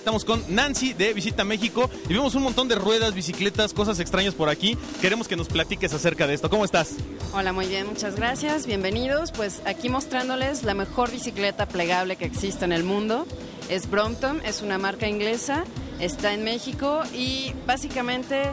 Estamos 0.00 0.24
con 0.24 0.42
Nancy 0.48 0.94
de 0.94 1.12
Visita 1.12 1.44
México 1.44 1.90
y 2.08 2.14
vemos 2.14 2.34
un 2.34 2.42
montón 2.42 2.68
de 2.68 2.74
ruedas, 2.74 3.12
bicicletas, 3.12 3.74
cosas 3.74 4.00
extrañas 4.00 4.32
por 4.34 4.48
aquí. 4.48 4.78
Queremos 5.02 5.28
que 5.28 5.36
nos 5.36 5.48
platiques 5.48 5.92
acerca 5.92 6.26
de 6.26 6.32
esto. 6.32 6.48
¿Cómo 6.48 6.64
estás? 6.64 6.94
Hola, 7.34 7.52
muy 7.52 7.66
bien, 7.66 7.86
muchas 7.86 8.16
gracias. 8.16 8.64
Bienvenidos. 8.64 9.30
Pues 9.30 9.60
aquí 9.66 9.90
mostrándoles 9.90 10.62
la 10.62 10.72
mejor 10.72 11.10
bicicleta 11.10 11.68
plegable 11.68 12.16
que 12.16 12.24
existe 12.24 12.64
en 12.64 12.72
el 12.72 12.82
mundo. 12.82 13.26
Es 13.68 13.90
Brompton, 13.90 14.40
es 14.42 14.62
una 14.62 14.78
marca 14.78 15.06
inglesa, 15.06 15.64
está 15.98 16.32
en 16.32 16.44
México 16.44 17.02
y 17.14 17.52
básicamente 17.66 18.52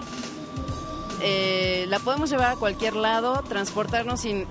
eh, 1.24 1.86
la 1.88 2.00
podemos 2.00 2.30
llevar 2.30 2.52
a 2.52 2.56
cualquier 2.58 2.98
lado, 2.98 3.42
transportarnos 3.48 4.20
sin, 4.20 4.48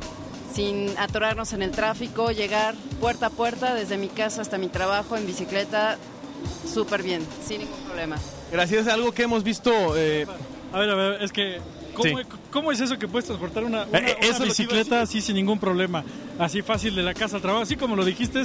sin 0.55 0.97
atorarnos 0.97 1.53
en 1.53 1.61
el 1.61 1.73
tráfico, 1.73 2.31
llegar 2.31 2.75
puerta 3.03 3.27
a 3.27 3.31
puerta 3.31 3.75
desde 3.75 3.99
mi 3.99 4.09
casa 4.09 4.41
hasta 4.41 4.57
mi 4.57 4.69
trabajo 4.69 5.15
en 5.15 5.27
bicicleta 5.27 5.99
súper 6.77 7.03
bien, 7.03 7.23
sin 7.47 7.61
ningún 7.61 7.79
problema. 7.81 8.17
Gracias, 8.53 8.87
algo 8.89 9.13
que 9.13 9.23
hemos 9.25 9.43
visto. 9.43 9.71
eh, 9.97 10.27
A 10.73 10.79
ver, 10.79 10.91
a 10.91 10.95
ver, 10.95 11.23
es 11.23 11.33
que. 11.33 11.59
¿Cómo, 11.95 12.19
Sí. 12.19 12.27
cómo 12.51 12.73
es 12.73 12.81
eso 12.81 12.99
que 12.99 13.09
puedes 13.09 13.25
transportar 13.27 13.65
una, 13.65 13.85
una- 13.87 13.99
Eh, 13.99 14.17
una 14.29 14.45
bicicleta 14.45 15.01
así 15.01 15.23
sin 15.23 15.37
ningún 15.37 15.59
problema? 15.59 16.05
Así 16.39 16.61
fácil 16.61 16.95
de 16.95 17.03
la 17.03 17.15
casa 17.15 17.37
al 17.37 17.43
trabajo, 17.43 17.63
así 17.63 17.77
como 17.77 17.97
lo 17.97 18.05
dijiste. 18.05 18.43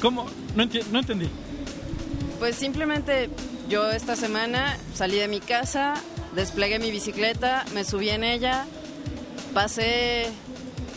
¿Cómo? 0.00 0.24
No, 0.56 0.62
enti- 0.64 0.84
no 0.90 1.00
entendí. 1.00 1.28
Pues 2.38 2.56
simplemente 2.56 3.28
yo 3.68 3.90
esta 3.90 4.16
semana 4.16 4.78
salí 4.94 5.16
de 5.18 5.28
mi 5.28 5.40
casa, 5.40 5.94
desplegué 6.34 6.78
mi 6.78 6.90
bicicleta, 6.90 7.64
me 7.74 7.84
subí 7.84 8.08
en 8.08 8.24
ella, 8.24 8.64
pasé 9.52 10.30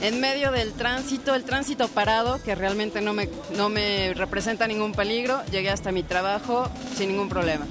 en 0.01 0.19
medio 0.19 0.51
del 0.51 0.73
tránsito, 0.73 1.33
el 1.35 1.43
tránsito 1.43 1.87
parado, 1.87 2.41
que 2.43 2.53
realmente 2.55 3.01
no 3.01 3.13
me, 3.13 3.29
no 3.55 3.69
me 3.69 4.13
representa 4.13 4.67
ningún 4.67 4.91
peligro, 4.93 5.41
llegué 5.51 5.69
hasta 5.69 5.91
mi 5.91 6.03
trabajo 6.03 6.69
sin 6.95 7.09
ningún 7.09 7.29
problema. 7.29 7.65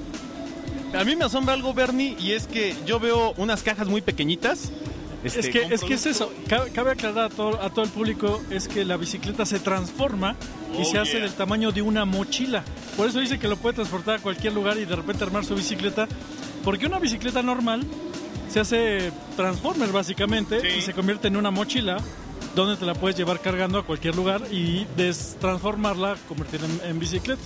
a 0.93 1.03
mí 1.03 1.15
me 1.15 1.25
asombra 1.25 1.53
algo, 1.53 1.73
Bernie, 1.73 2.15
y 2.19 2.33
es 2.33 2.47
que 2.47 2.75
yo 2.85 2.99
veo 2.99 3.33
unas 3.37 3.63
cajas 3.63 3.87
muy 3.87 4.01
pequeñitas. 4.01 4.71
este, 5.23 5.39
es 5.39 5.49
que, 5.49 5.73
es 5.73 5.83
que 5.83 5.93
es 5.93 6.05
eso. 6.05 6.31
Cabe, 6.47 6.71
cabe 6.71 6.91
aclarar 6.91 7.25
a 7.25 7.29
todo, 7.29 7.61
a 7.61 7.69
todo 7.69 7.85
el 7.85 7.91
público 7.91 8.41
es 8.49 8.67
que 8.67 8.83
la 8.85 8.97
bicicleta 8.97 9.45
se 9.45 9.59
transforma 9.59 10.35
y 10.77 10.81
Oh, 10.81 10.85
se 10.85 10.97
hace 10.99 11.13
yeah. 11.13 11.21
del 11.21 11.31
tamaño 11.33 11.71
de 11.71 11.81
una 11.81 12.03
mochila. 12.05 12.63
Por 12.97 13.07
eso 13.07 13.19
dice 13.19 13.39
que 13.39 13.47
lo 13.47 13.55
puede 13.57 13.75
transportar 13.75 14.15
a 14.15 14.19
cualquier 14.19 14.53
lugar 14.53 14.77
y 14.77 14.85
de 14.85 14.95
repente 14.95 15.23
armar 15.23 15.45
su 15.45 15.55
bicicleta. 15.55 16.07
Porque 16.63 16.85
una 16.85 16.99
bicicleta 16.99 17.41
normal 17.41 17.85
se 18.65 18.75
hace 18.75 19.11
transformer 19.35 19.91
básicamente 19.91 20.59
Sí. 20.61 20.79
y 20.79 20.81
se 20.81 20.93
convierte 20.93 21.27
en 21.27 21.37
una 21.37 21.51
mochila 21.51 21.97
donde 22.55 22.75
te 22.75 22.85
la 22.85 22.95
puedes 22.95 23.15
llevar 23.17 23.39
cargando 23.39 23.77
a 23.79 23.85
cualquier 23.85 24.15
lugar 24.15 24.41
y 24.51 24.85
destransformarla, 24.95 26.17
convertirla 26.27 26.67
en, 26.67 26.89
en 26.91 26.99
bicicleta. 26.99 27.41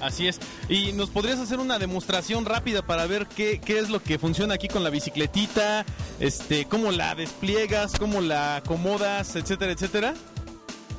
Así 0.00 0.28
es. 0.28 0.38
¿Y 0.68 0.92
nos 0.92 1.10
podrías 1.10 1.38
hacer 1.40 1.58
una 1.58 1.78
demostración 1.78 2.44
rápida 2.44 2.82
para 2.82 3.06
ver 3.06 3.26
qué, 3.26 3.60
qué 3.64 3.78
es 3.78 3.88
lo 3.90 4.02
que 4.02 4.18
funciona 4.18 4.54
aquí 4.54 4.68
con 4.68 4.84
la 4.84 4.90
bicicletita? 4.90 5.84
Este, 6.20 6.66
cómo 6.66 6.90
la 6.90 7.14
despliegas, 7.14 7.92
cómo 7.98 8.20
la 8.20 8.56
acomodas, 8.56 9.36
etcétera, 9.36 9.72
etcétera. 9.72 10.14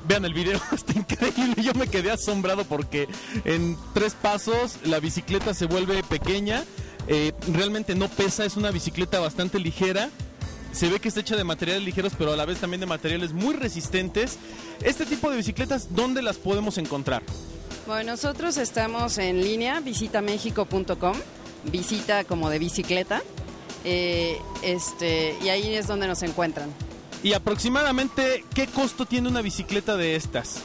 Vean 0.07 0.25
el 0.25 0.33
video, 0.33 0.59
está 0.71 0.93
increíble. 0.93 1.61
Yo 1.63 1.73
me 1.73 1.87
quedé 1.87 2.11
asombrado 2.11 2.63
porque 2.65 3.07
en 3.45 3.77
tres 3.93 4.13
pasos 4.15 4.77
la 4.83 4.99
bicicleta 4.99 5.53
se 5.53 5.65
vuelve 5.65 6.03
pequeña. 6.03 6.63
Eh, 7.07 7.33
realmente 7.53 7.95
no 7.95 8.09
pesa, 8.09 8.45
es 8.45 8.57
una 8.57 8.71
bicicleta 8.71 9.19
bastante 9.19 9.59
ligera. 9.59 10.09
Se 10.71 10.89
ve 10.89 10.99
que 10.99 11.07
está 11.07 11.21
hecha 11.21 11.35
de 11.35 11.43
materiales 11.43 11.83
ligeros, 11.83 12.13
pero 12.17 12.33
a 12.33 12.35
la 12.35 12.45
vez 12.45 12.59
también 12.59 12.81
de 12.81 12.85
materiales 12.85 13.33
muy 13.33 13.55
resistentes. 13.55 14.37
Este 14.81 15.05
tipo 15.05 15.29
de 15.29 15.37
bicicletas, 15.37 15.95
¿dónde 15.95 16.21
las 16.21 16.37
podemos 16.37 16.77
encontrar? 16.77 17.23
Bueno, 17.87 18.11
nosotros 18.11 18.57
estamos 18.57 19.17
en 19.17 19.41
línea, 19.41 19.79
visitamexico.com, 19.79 21.17
visita 21.71 22.25
como 22.25 22.49
de 22.49 22.59
bicicleta, 22.59 23.21
eh, 23.85 24.37
este, 24.61 25.37
y 25.41 25.49
ahí 25.49 25.73
es 25.73 25.87
donde 25.87 26.05
nos 26.05 26.21
encuentran. 26.21 26.69
¿Y 27.23 27.33
aproximadamente 27.33 28.43
qué 28.53 28.67
costo 28.67 29.05
tiene 29.05 29.29
una 29.29 29.41
bicicleta 29.41 29.95
de 29.95 30.17
estas? 30.17 30.61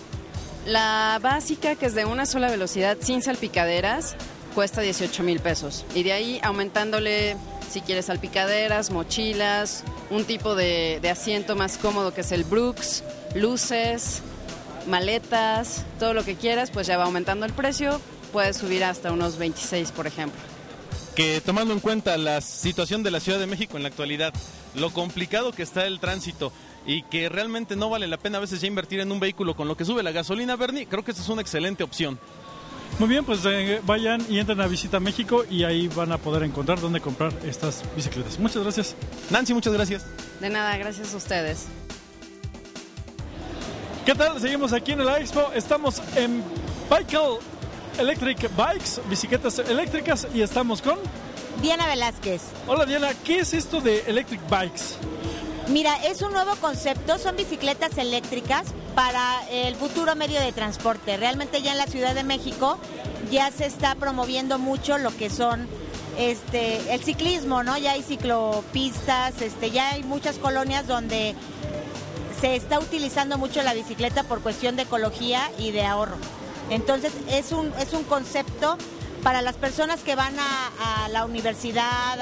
La 0.67 1.19
básica, 1.23 1.77
que 1.77 1.87
es 1.87 1.95
de 1.95 2.05
una 2.05 2.27
sola 2.27 2.51
velocidad 2.51 2.99
sin 3.01 3.23
salpicaderas, 3.23 4.17
cuesta 4.53 4.81
18 4.81 5.23
mil 5.23 5.41
pesos. 5.41 5.85
Y 5.95 6.03
de 6.03 6.13
ahí 6.13 6.41
aumentándole, 6.43 7.37
si 7.71 7.81
quieres 7.81 8.07
salpicaderas, 8.07 8.91
mochilas, 8.91 9.85
un 10.11 10.25
tipo 10.25 10.55
de, 10.55 11.01
asiento 11.11 11.57
más 11.57 11.79
cómodo 11.79 12.15
que 12.15 12.23
es 12.23 12.33
el 12.33 12.45
Brooks, 12.45 13.03
luces, 13.35 14.23
maletas, 14.87 15.85
todo 15.99 16.15
lo 16.15 16.25
que 16.25 16.37
quieras, 16.37 16.71
pues 16.71 16.87
ya 16.87 16.97
va 16.97 17.05
aumentando 17.05 17.47
el 17.47 17.53
precio. 17.53 18.01
Puedes 18.33 18.57
subir 18.57 18.85
hasta 18.85 19.13
unos 19.13 19.37
26, 19.37 19.93
por 19.93 20.07
ejemplo. 20.07 20.41
Que 21.15 21.43
tomando 21.43 21.75
en 21.75 21.81
cuenta 21.81 22.17
la 22.17 22.41
situación 22.41 23.03
de 23.03 23.11
la 23.11 23.21
Ciudad 23.21 23.39
de 23.39 23.47
México 23.47 23.77
en 23.77 23.83
la 23.83 23.91
actualidad, 23.91 24.33
lo 24.75 24.91
complicado 24.91 25.53
que 25.53 25.63
está 25.63 25.87
el 25.87 26.01
tránsito 26.01 26.53
y 26.87 27.03
que 27.05 27.29
realmente 27.29 27.77
no 27.77 27.91
vale 27.91 28.07
la 28.07 28.17
pena 28.17 28.39
a 28.39 28.41
veces 28.41 28.61
ya 28.61 28.67
invertir 28.67 29.01
en 29.01 29.13
un 29.13 29.21
vehículo 29.21 29.55
con 29.55 29.69
lo 29.69 29.77
que 29.77 29.85
sube 29.85 30.03
la 30.03 30.13
gasolina, 30.13 30.57
Bernie, 30.57 30.87
creo 30.87 31.05
que 31.05 31.11
esta 31.11 31.23
es 31.23 31.29
una 31.29 31.43
excelente 31.43 31.85
opción. 31.85 32.19
Muy 32.99 33.09
bien, 33.09 33.25
pues 33.25 33.41
eh, 33.47 33.81
vayan 33.85 34.25
y 34.29 34.39
entren 34.39 34.61
a 34.61 34.67
Visita 34.67 35.01
México 35.01 35.45
y 35.51 35.65
ahí 35.65 35.89
van 35.89 36.13
a 36.13 36.19
poder 36.19 36.43
encontrar 36.45 36.81
dónde 36.81 37.01
comprar 37.01 37.33
estas 37.45 37.83
bicicletas. 37.97 38.39
Muchas 38.39 38.63
gracias. 38.63 38.95
Nancy, 39.31 39.55
muchas 39.55 39.73
gracias. 39.73 40.07
De 40.41 40.51
nada, 40.51 40.77
gracias 40.77 41.13
a 41.15 41.17
ustedes. 41.17 41.67
¿Qué 44.05 44.15
tal? 44.15 44.41
Seguimos 44.41 44.73
aquí 44.73 44.93
en 44.93 45.01
el 45.01 45.09
Expo. 45.09 45.51
Estamos 45.55 46.03
en 46.17 46.43
Bicycle 46.91 47.39
Electric 47.99 48.51
Bikes, 48.57 49.01
bicicletas 49.09 49.59
eléctricas, 49.61 50.27
y 50.35 50.43
estamos 50.43 50.83
con 50.83 50.99
Diana 51.61 51.87
Velázquez. 51.87 52.43
Hola 52.67 52.87
Diana, 52.87 53.11
¿qué 53.25 53.41
es 53.41 53.55
esto 53.55 53.81
de 53.81 54.01
Electric 54.07 54.41
Bikes? 54.49 54.97
Mira, 55.69 55.97
es 56.05 56.23
un 56.23 56.33
nuevo 56.33 56.55
concepto, 56.57 57.19
son 57.19 57.37
bicicletas 57.37 57.97
eléctricas 57.97 58.65
para 58.95 59.41
el 59.51 59.75
futuro 59.75 60.15
medio 60.17 60.41
de 60.41 60.53
transporte. 60.53 61.17
Realmente 61.17 61.63
ya 61.63 61.73
en 61.73 61.79
la 61.79 61.87
Ciudad 61.87 62.15
de 62.15 62.25
México 62.25 62.79
ya 63.31 63.51
se 63.51 63.67
está 63.67 63.95
promoviendo 63.95 64.59
mucho 64.59 64.99
lo 64.99 65.17
que 65.17 65.31
son 65.31 65.67
este 66.19 66.93
el 66.93 67.03
ciclismo, 67.03 67.63
¿no? 67.63 67.79
Ya 67.79 67.93
hay 67.93 68.03
ciclopistas, 68.03 69.41
este 69.41 69.71
ya 69.71 69.91
hay 69.91 70.03
muchas 70.03 70.37
colonias 70.37 70.87
donde 70.87 71.35
se 72.41 72.57
está 72.57 72.81
utilizando 72.81 73.39
mucho 73.39 73.63
la 73.63 73.73
bicicleta 73.73 74.25
por 74.25 74.43
cuestión 74.43 74.77
de 74.77 74.83
ecología 74.83 75.51
y 75.59 75.71
de 75.71 75.85
ahorro. 75.85 76.17
Entonces 76.71 77.13
es 77.29 77.53
un, 77.53 77.73
es 77.79 77.93
un 77.93 78.03
concepto 78.05 78.77
para 79.23 79.43
las 79.43 79.55
personas 79.55 80.01
que 80.01 80.17
van 80.17 80.35
a, 80.39 81.09
la 81.09 81.25
universidad, 81.25 82.19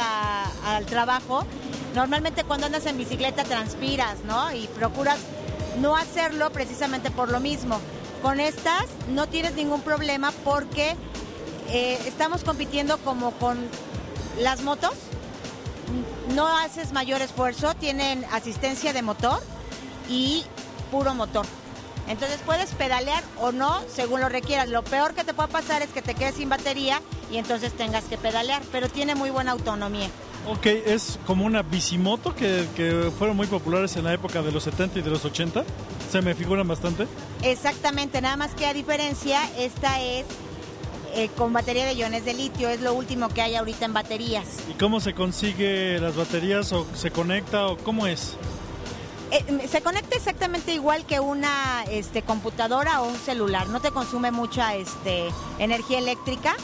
al 0.66 0.85
trabajo. 0.87 1.47
Normalmente 1.94 2.44
cuando 2.44 2.66
andas 2.66 2.87
en 2.87 2.97
bicicleta 2.97 3.44
transpiras, 3.44 4.20
¿no? 4.25 4.52
Y 4.54 4.66
procuras 4.68 5.18
no 5.80 5.97
hacerlo 5.97 6.50
precisamente 6.50 7.11
por 7.11 7.30
lo 7.30 7.40
mismo. 7.40 7.80
Con 8.23 8.38
estas 8.38 8.85
no 9.09 9.26
tienes 9.26 9.54
ningún 9.54 9.80
problema 9.80 10.32
porque 10.44 10.94
eh, 11.70 11.99
estamos 12.06 12.44
compitiendo 12.44 12.99
como 12.99 13.32
con 13.32 13.59
las 14.38 14.62
motos. 14.62 14.92
No 16.35 16.47
haces 16.47 16.92
mayor 16.92 17.23
esfuerzo, 17.23 17.75
tienen 17.75 18.25
asistencia 18.32 18.92
de 18.92 19.02
motor 19.02 19.40
y 20.09 20.44
puro 20.90 21.14
motor. 21.14 21.47
Entonces 22.09 22.40
puedes 22.44 22.70
pedalear 22.70 23.23
o 23.40 23.52
no 23.52 23.80
según 23.88 24.20
lo 24.20 24.28
requieras. 24.28 24.68
Lo 24.68 24.82
peor 24.85 25.14
que 25.14 25.25
te 25.25 25.35
puede 25.35 25.49
pasar 25.49 25.82
es 25.82 25.90
que 25.90 26.02
te 26.02 26.14
quedes 26.14 26.37
sin 26.37 26.49
batería 26.49 27.00
y 27.30 27.38
entonces 27.38 27.73
tengas 27.73 28.04
que 28.04 28.18
pedalear, 28.18 28.62
pero 28.70 28.88
tiene 28.88 29.14
muy 29.14 29.30
buena 29.30 29.52
autonomía. 29.52 30.09
Ok, 30.47 30.66
es 30.66 31.18
como 31.26 31.44
una 31.44 31.62
bicimoto 31.62 32.35
que, 32.35 32.66
que 32.75 33.11
fueron 33.18 33.37
muy 33.37 33.47
populares 33.47 33.97
en 33.97 34.04
la 34.04 34.14
época 34.14 34.42
de 34.42 34.50
los 34.50 34.64
70 34.64 34.99
y 34.99 35.02
de 35.02 35.11
los 35.11 35.25
80. 35.25 35.64
Se 36.11 36.23
me 36.23 36.35
figuran 36.35 36.66
bastante. 36.66 37.06
Exactamente, 37.42 38.20
nada 38.20 38.37
más 38.37 38.54
que 38.54 38.66
a 38.66 38.73
diferencia, 38.73 39.40
esta 39.59 40.00
es 40.00 40.25
eh, 41.14 41.28
con 41.37 41.52
batería 41.52 41.87
de 41.87 41.94
iones 41.94 42.25
de 42.25 42.35
litio, 42.35 42.68
es 42.68 42.80
lo 42.80 42.94
último 42.94 43.28
que 43.28 43.42
hay 43.42 43.56
ahorita 43.56 43.85
en 43.85 43.92
baterías. 43.92 44.46
¿Y 44.70 44.74
cómo 44.74 45.00
se 45.00 45.12
consigue 45.12 45.98
las 45.98 46.14
baterías 46.14 46.72
o 46.72 46.87
se 46.94 47.11
conecta 47.11 47.66
o 47.66 47.76
cómo 47.76 48.07
es? 48.07 48.37
Eh, 49.33 49.68
se 49.68 49.81
conecta 49.83 50.16
exactamente 50.16 50.72
igual 50.72 51.05
que 51.07 51.20
una 51.20 51.85
este, 51.90 52.22
computadora 52.22 53.03
o 53.03 53.09
un 53.09 53.16
celular, 53.16 53.68
no 53.68 53.81
te 53.81 53.90
consume 53.90 54.31
mucha 54.31 54.74
este, 54.74 55.29
energía 55.59 55.98
eléctrica 55.98 56.57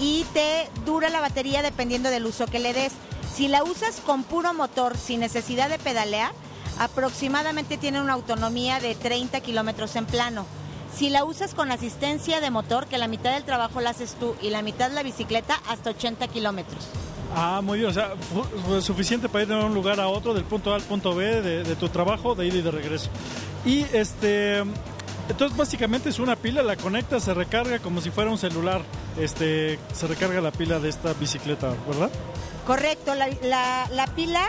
y 0.00 0.24
te 0.32 0.68
dura 0.84 1.08
la 1.08 1.20
batería 1.20 1.62
dependiendo 1.62 2.10
del 2.10 2.26
uso 2.26 2.46
que 2.46 2.58
le 2.58 2.72
des. 2.72 2.92
Si 3.34 3.48
la 3.48 3.62
usas 3.64 4.00
con 4.00 4.24
puro 4.24 4.54
motor 4.54 4.96
sin 4.96 5.20
necesidad 5.20 5.68
de 5.68 5.78
pedalear, 5.78 6.32
aproximadamente 6.78 7.76
tiene 7.76 8.00
una 8.00 8.14
autonomía 8.14 8.80
de 8.80 8.94
30 8.94 9.40
kilómetros 9.40 9.96
en 9.96 10.06
plano. 10.06 10.46
Si 10.94 11.10
la 11.10 11.24
usas 11.24 11.54
con 11.54 11.70
asistencia 11.70 12.40
de 12.40 12.50
motor, 12.50 12.86
que 12.86 12.98
la 12.98 13.08
mitad 13.08 13.32
del 13.32 13.44
trabajo 13.44 13.80
la 13.80 13.90
haces 13.90 14.16
tú 14.18 14.34
y 14.40 14.50
la 14.50 14.62
mitad 14.62 14.90
la 14.90 15.02
bicicleta, 15.02 15.60
hasta 15.68 15.90
80 15.90 16.26
kilómetros. 16.28 16.88
Ah, 17.34 17.60
muy 17.62 17.78
bien, 17.78 17.90
o 17.90 17.92
sea, 17.92 18.14
suficiente 18.80 19.28
para 19.28 19.42
ir 19.42 19.48
de 19.48 19.54
un 19.54 19.74
lugar 19.74 20.00
a 20.00 20.08
otro, 20.08 20.32
del 20.32 20.44
punto 20.44 20.72
A 20.72 20.76
al 20.76 20.82
punto 20.82 21.14
B 21.14 21.42
de, 21.42 21.62
de 21.62 21.76
tu 21.76 21.88
trabajo, 21.90 22.34
de 22.34 22.46
ida 22.46 22.56
y 22.56 22.62
de 22.62 22.70
regreso. 22.70 23.10
Y 23.66 23.80
este, 23.92 24.64
entonces 25.28 25.56
básicamente 25.56 26.08
es 26.08 26.18
una 26.18 26.36
pila, 26.36 26.62
la 26.62 26.76
conecta, 26.76 27.20
se 27.20 27.34
recarga 27.34 27.78
como 27.78 28.00
si 28.00 28.10
fuera 28.10 28.30
un 28.30 28.38
celular, 28.38 28.82
este, 29.18 29.78
se 29.94 30.06
recarga 30.06 30.40
la 30.40 30.50
pila 30.52 30.78
de 30.80 30.88
esta 30.88 31.12
bicicleta, 31.14 31.72
¿verdad? 31.86 32.10
Correcto, 32.66 33.14
la, 33.14 33.28
la- 33.42 33.88
la 33.92 34.06
pila 34.08 34.42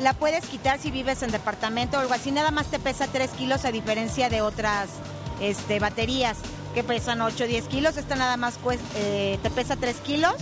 la 0.00 0.12
puedes 0.14 0.44
quitar 0.46 0.78
si 0.78 0.90
vives 0.90 1.22
en 1.22 1.30
departamento 1.30 1.96
o 1.96 2.00
algo 2.00 2.12
así, 2.14 2.30
nada 2.30 2.50
más 2.50 2.66
te 2.66 2.78
pesa 2.78 3.06
3 3.06 3.30
kilos 3.30 3.64
a 3.64 3.72
diferencia 3.72 4.28
de 4.28 4.42
otras 4.42 4.88
este, 5.40 5.78
baterías 5.80 6.36
que 6.74 6.84
pesan 6.84 7.22
8 7.22 7.44
o 7.44 7.46
10 7.46 7.64
kilos, 7.68 7.96
esta 7.96 8.14
nada 8.16 8.36
más 8.36 8.58
eh, 8.96 9.38
te 9.42 9.50
pesa 9.50 9.76
3 9.76 9.96
kilos 9.98 10.34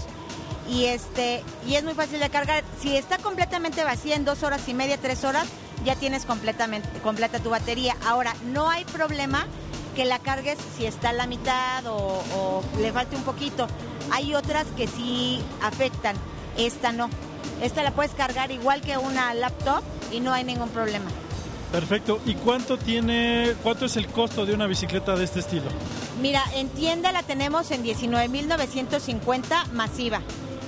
y, 0.69 0.87
este, 0.87 1.43
y 1.69 1.75
es 1.75 1.85
muy 1.85 1.95
fácil 1.95 2.19
de 2.19 2.31
cargar. 2.31 2.65
Si 2.81 2.97
está 2.97 3.19
completamente 3.19 3.85
vacía 3.85 4.17
en 4.17 4.25
dos 4.25 4.43
horas 4.43 4.67
y 4.69 4.75
media, 4.75 4.97
tres 4.99 5.23
horas, 5.23 5.47
ya 5.85 5.95
tienes 5.95 6.25
completamente, 6.25 6.89
completa 7.01 7.39
tu 7.39 7.51
batería. 7.51 7.95
Ahora, 8.07 8.35
no 8.47 8.71
hay 8.71 8.85
problema 8.87 9.47
que 9.95 10.05
la 10.05 10.19
cargues 10.19 10.59
si 10.77 10.87
está 10.87 11.11
a 11.11 11.13
la 11.13 11.27
mitad 11.27 11.87
o, 11.87 12.23
o 12.37 12.63
le 12.81 12.93
falte 12.93 13.17
un 13.17 13.23
poquito. 13.23 13.67
Hay 14.11 14.35
otras 14.35 14.67
que 14.77 14.87
sí 14.87 15.41
afectan, 15.63 16.17
esta 16.57 16.93
no. 16.93 17.09
Esta 17.63 17.83
la 17.83 17.93
puedes 17.93 18.13
cargar 18.13 18.51
igual 18.51 18.81
que 18.81 18.99
una 18.99 19.33
laptop 19.35 19.83
y 20.13 20.21
no 20.21 20.33
hay 20.33 20.45
ningún 20.45 20.69
problema. 20.69 21.11
Perfecto. 21.75 22.21
¿Y 22.25 22.35
cuánto 22.35 22.77
tiene, 22.77 23.55
cuánto 23.65 23.87
es 23.87 23.97
el 23.97 24.07
costo 24.07 24.47
de 24.47 24.55
una 24.55 24.69
bicicleta 24.69 25.17
de 25.17 25.25
este 25.25 25.41
estilo? 25.41 25.65
Mira, 26.21 26.41
en 26.55 26.69
tienda 26.69 27.11
la 27.11 27.25
tenemos 27.25 27.73
en 27.73 27.83
19.950 27.83 29.73
masiva. 29.73 30.21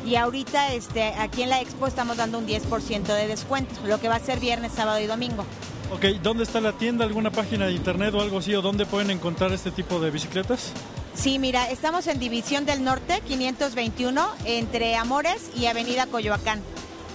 Y 0.05 0.17
ahorita 0.17 0.73
este, 0.73 1.15
aquí 1.15 1.43
en 1.43 1.51
la 1.51 1.61
expo 1.61 1.87
estamos 1.87 2.17
dando 2.17 2.39
un 2.39 2.47
10% 2.47 3.03
de 3.05 3.29
descuento, 3.29 3.75
lo 3.87 4.01
que 4.01 4.09
va 4.09 4.17
a 4.17 4.21
ser 4.21 4.41
viernes, 4.41 4.73
sábado 4.73 4.99
y 5.01 5.07
domingo. 5.07 5.45
Ok, 5.93 6.05
¿dónde 6.23 6.45
está 6.45 6.61
la 6.61 6.73
tienda? 6.73 7.05
¿Alguna 7.05 7.31
página 7.31 7.67
de 7.67 7.73
internet 7.73 8.15
o 8.15 8.21
algo 8.21 8.39
así? 8.39 8.55
¿O 8.55 8.63
dónde 8.63 8.87
pueden 8.87 9.11
encontrar 9.11 9.53
este 9.53 9.71
tipo 9.71 10.01
de 10.01 10.11
bicicletas? 10.11 10.73
Sí, 11.15 11.39
mira, 11.39 11.71
estamos 11.71 12.07
en 12.09 12.19
División 12.19 12.67
del 12.67 12.85
Norte, 12.85 13.23
521, 13.27 14.29
entre 14.45 14.97
Amores 14.97 15.51
y 15.57 15.67
Avenida 15.67 16.07
Coyoacán. 16.07 16.61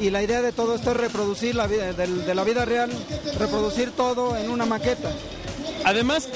y 0.01 0.11
la 0.11 0.23
idea 0.23 0.43
de 0.43 0.53
todo 0.53 0.75
esto 0.75 0.90
es 0.93 0.97
reproducir 0.97 1.55
la 1.55 1.66
vida, 1.66 1.93
de, 1.93 2.35
la 2.35 2.43
vida 2.43 2.64
real, 2.64 2.90
reproducir 3.38 3.93
todo 3.93 4.37
en 4.37 4.51
una 4.51 4.66
maqueta. 4.66 5.12
Además, 5.85 6.29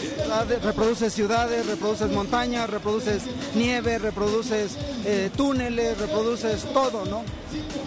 reproduces 0.63 1.13
ciudades, 1.13 1.67
reproduces 1.67 2.11
montañas, 2.11 2.69
reproduces 2.71 3.23
nieve, 3.55 3.99
reproduces 3.99 4.77
eh, 5.05 5.31
túneles, 5.37 5.99
reproduces 5.99 6.65
todo, 6.73 7.05
¿no? 7.05 7.25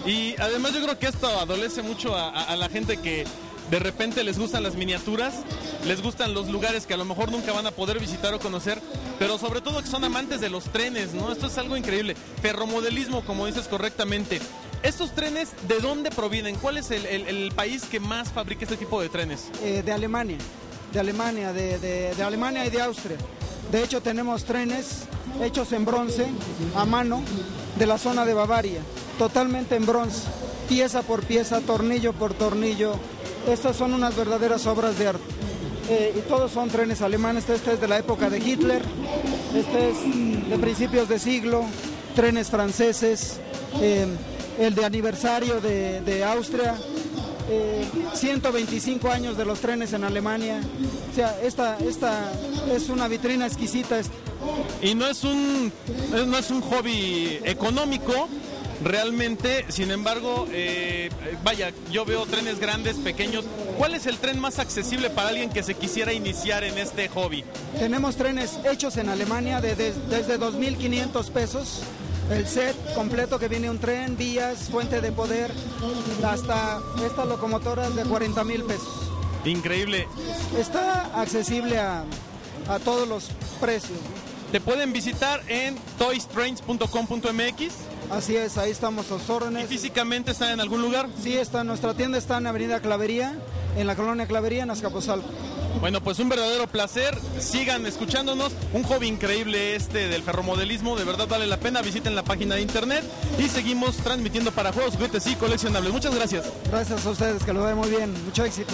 Y 0.06 0.34
además 0.40 0.72
yo 0.72 0.82
creo 0.82 0.98
que 0.98 1.06
esto 1.06 1.26
adolece 1.26 1.82
mucho 1.82 2.16
a, 2.16 2.56
la 2.56 2.68
gente 2.68 2.96
que 2.96 3.26
de 3.70 3.78
repente 3.78 4.24
les 4.24 4.38
gustan 4.38 4.62
las 4.62 4.76
miniaturas, 4.76 5.34
les 5.86 6.00
gustan 6.00 6.32
los 6.32 6.48
lugares 6.48 6.86
que 6.86 6.94
a 6.94 6.96
lo 6.96 7.04
mejor 7.04 7.30
nunca 7.30 7.52
van 7.52 7.66
a 7.66 7.70
poder 7.70 7.98
visitar 7.98 8.32
o 8.32 8.38
conocer, 8.38 8.80
pero 9.18 9.36
sobre 9.36 9.60
todo 9.60 9.82
que 9.82 9.88
son 9.88 10.04
amantes 10.04 10.40
de 10.40 10.48
los 10.48 10.64
trenes, 10.64 11.12
¿no? 11.12 11.30
Esto 11.30 11.48
es 11.48 11.58
algo 11.58 11.76
increíble. 11.76 12.16
Ferromodelismo, 12.40 13.22
como 13.24 13.46
dices 13.46 13.68
correctamente. 13.68 14.40
¿Estos 14.82 15.12
trenes 15.12 15.50
de 15.66 15.80
dónde 15.80 16.10
provienen? 16.10 16.54
¿Cuál 16.54 16.78
es 16.78 16.90
el, 16.90 17.52
país 17.54 17.84
que 17.84 17.98
más 17.98 18.30
fabrica 18.30 18.64
este 18.64 18.76
tipo 18.76 19.02
de 19.02 19.08
trenes? 19.08 19.50
Eh, 19.62 19.82
de 19.84 19.92
Alemania, 19.92 20.38
de 20.92 21.00
Alemania, 21.00 21.52
de, 21.52 21.78
de 21.78 22.22
Alemania 22.22 22.66
y 22.66 22.70
de 22.70 22.80
Austria. 22.80 23.16
De 23.70 23.82
hecho 23.82 24.00
tenemos 24.00 24.44
trenes 24.44 25.04
hechos 25.42 25.72
en 25.72 25.84
bronce, 25.84 26.26
a 26.74 26.84
mano, 26.84 27.22
de 27.78 27.86
la 27.86 27.98
zona 27.98 28.24
de 28.24 28.34
Bavaria 28.34 28.80
totalmente 29.18 29.74
en 29.74 29.84
bronce, 29.84 30.22
pieza 30.68 31.02
por 31.02 31.24
pieza, 31.24 31.60
tornillo 31.60 32.12
por 32.12 32.32
tornillo. 32.32 32.94
Estas 33.48 33.76
son 33.76 33.92
unas 33.92 34.16
verdaderas 34.16 34.66
obras 34.66 34.98
de 34.98 35.08
arte. 35.08 35.24
Eh, 35.90 36.14
y 36.16 36.20
todos 36.28 36.52
son 36.52 36.68
trenes 36.68 37.02
alemanes, 37.02 37.48
este 37.48 37.72
es 37.72 37.80
de 37.80 37.88
la 37.88 37.98
época 37.98 38.30
de 38.30 38.38
Hitler, 38.38 38.82
este 39.54 39.90
es 39.90 40.48
de 40.48 40.58
principios 40.58 41.08
de 41.08 41.18
siglo, 41.18 41.64
trenes 42.14 42.48
franceses, 42.48 43.40
eh, 43.80 44.06
el 44.58 44.74
de 44.74 44.84
aniversario 44.84 45.60
de, 45.60 46.24
Austria, 46.24 46.74
125 48.14 49.08
eh, 49.08 49.10
años 49.10 49.36
de 49.36 49.44
los 49.44 49.60
trenes 49.60 49.92
en 49.92 50.04
Alemania. 50.04 50.60
O 51.10 51.14
sea, 51.14 51.40
esta, 51.42 51.78
esta 51.78 52.30
es 52.72 52.88
una 52.88 53.08
vitrina 53.08 53.46
exquisita. 53.46 54.00
Y 54.82 54.94
no 54.94 55.06
es 55.06 55.24
un, 55.24 55.72
no 56.26 56.38
es 56.38 56.50
un 56.50 56.60
hobby 56.60 57.40
económico, 57.44 58.28
realmente. 58.82 59.64
Sin 59.68 59.90
embargo, 59.90 60.46
eh, 60.52 61.10
vaya, 61.42 61.72
yo 61.90 62.04
veo 62.04 62.26
trenes 62.26 62.58
grandes, 62.58 62.96
pequeños. 62.96 63.44
¿Cuál 63.76 63.94
es 63.94 64.06
el 64.06 64.18
tren 64.18 64.38
más 64.38 64.58
accesible 64.58 65.10
para 65.10 65.28
alguien 65.28 65.50
que 65.50 65.62
se 65.62 65.74
quisiera 65.74 66.12
iniciar 66.12 66.64
en 66.64 66.78
este 66.78 67.08
hobby? 67.08 67.44
Tenemos 67.78 68.16
trenes 68.16 68.58
hechos 68.70 68.96
en 68.96 69.08
Alemania 69.08 69.60
de, 69.60 69.74
desde 69.74 70.38
2.500 70.38 71.30
pesos. 71.30 71.82
El 72.30 72.46
set 72.46 72.76
completo 72.94 73.38
que 73.38 73.48
viene 73.48 73.70
un 73.70 73.78
tren, 73.78 74.16
vías, 74.16 74.68
fuente 74.70 75.00
de 75.00 75.12
poder, 75.12 75.50
hasta 76.24 76.80
estas 77.04 77.26
locomotoras 77.26 77.94
de 77.94 78.04
40 78.04 78.44
mil 78.44 78.64
pesos. 78.64 79.10
Increíble. 79.44 80.06
Está 80.56 81.20
accesible 81.20 81.78
a, 81.78 82.04
a 82.68 82.78
todos 82.80 83.08
los 83.08 83.30
precios. 83.60 83.98
Te 84.52 84.60
pueden 84.60 84.92
visitar 84.92 85.42
en 85.48 85.76
toystrains.com.mx 85.98 87.88
Así 88.10 88.36
es, 88.36 88.56
ahí 88.56 88.70
estamos 88.70 89.10
los 89.10 89.28
órdenes. 89.28 89.64
¿Y 89.64 89.66
físicamente 89.66 90.30
está 90.30 90.52
en 90.52 90.60
algún 90.60 90.80
lugar? 90.80 91.08
Sí, 91.22 91.36
está, 91.36 91.62
nuestra 91.62 91.92
tienda 91.92 92.16
está 92.16 92.38
en 92.38 92.46
Avenida 92.46 92.80
Clavería, 92.80 93.34
en 93.76 93.86
la 93.86 93.96
colonia 93.96 94.26
Clavería, 94.26 94.62
en 94.62 94.70
Azcapotzalco. 94.70 95.28
Bueno, 95.80 96.00
pues 96.00 96.18
un 96.18 96.28
verdadero 96.28 96.66
placer. 96.66 97.16
Sigan 97.38 97.86
escuchándonos. 97.86 98.52
Un 98.72 98.82
hobby 98.82 99.06
increíble 99.06 99.76
este 99.76 100.08
del 100.08 100.22
ferromodelismo. 100.22 100.96
De 100.96 101.04
verdad 101.04 101.28
vale 101.28 101.46
la 101.46 101.58
pena. 101.58 101.82
Visiten 101.82 102.14
la 102.14 102.24
página 102.24 102.56
de 102.56 102.62
internet 102.62 103.04
y 103.38 103.48
seguimos 103.48 103.96
transmitiendo 103.98 104.50
para 104.50 104.72
juegos, 104.72 104.94
juguetes 104.94 105.26
y 105.26 105.36
coleccionables. 105.36 105.92
Muchas 105.92 106.14
gracias. 106.14 106.46
Gracias 106.70 107.06
a 107.06 107.10
ustedes, 107.10 107.44
que 107.44 107.52
lo 107.52 107.64
vean 107.64 107.78
muy 107.78 107.90
bien. 107.90 108.12
Mucho 108.24 108.44
éxito. 108.44 108.72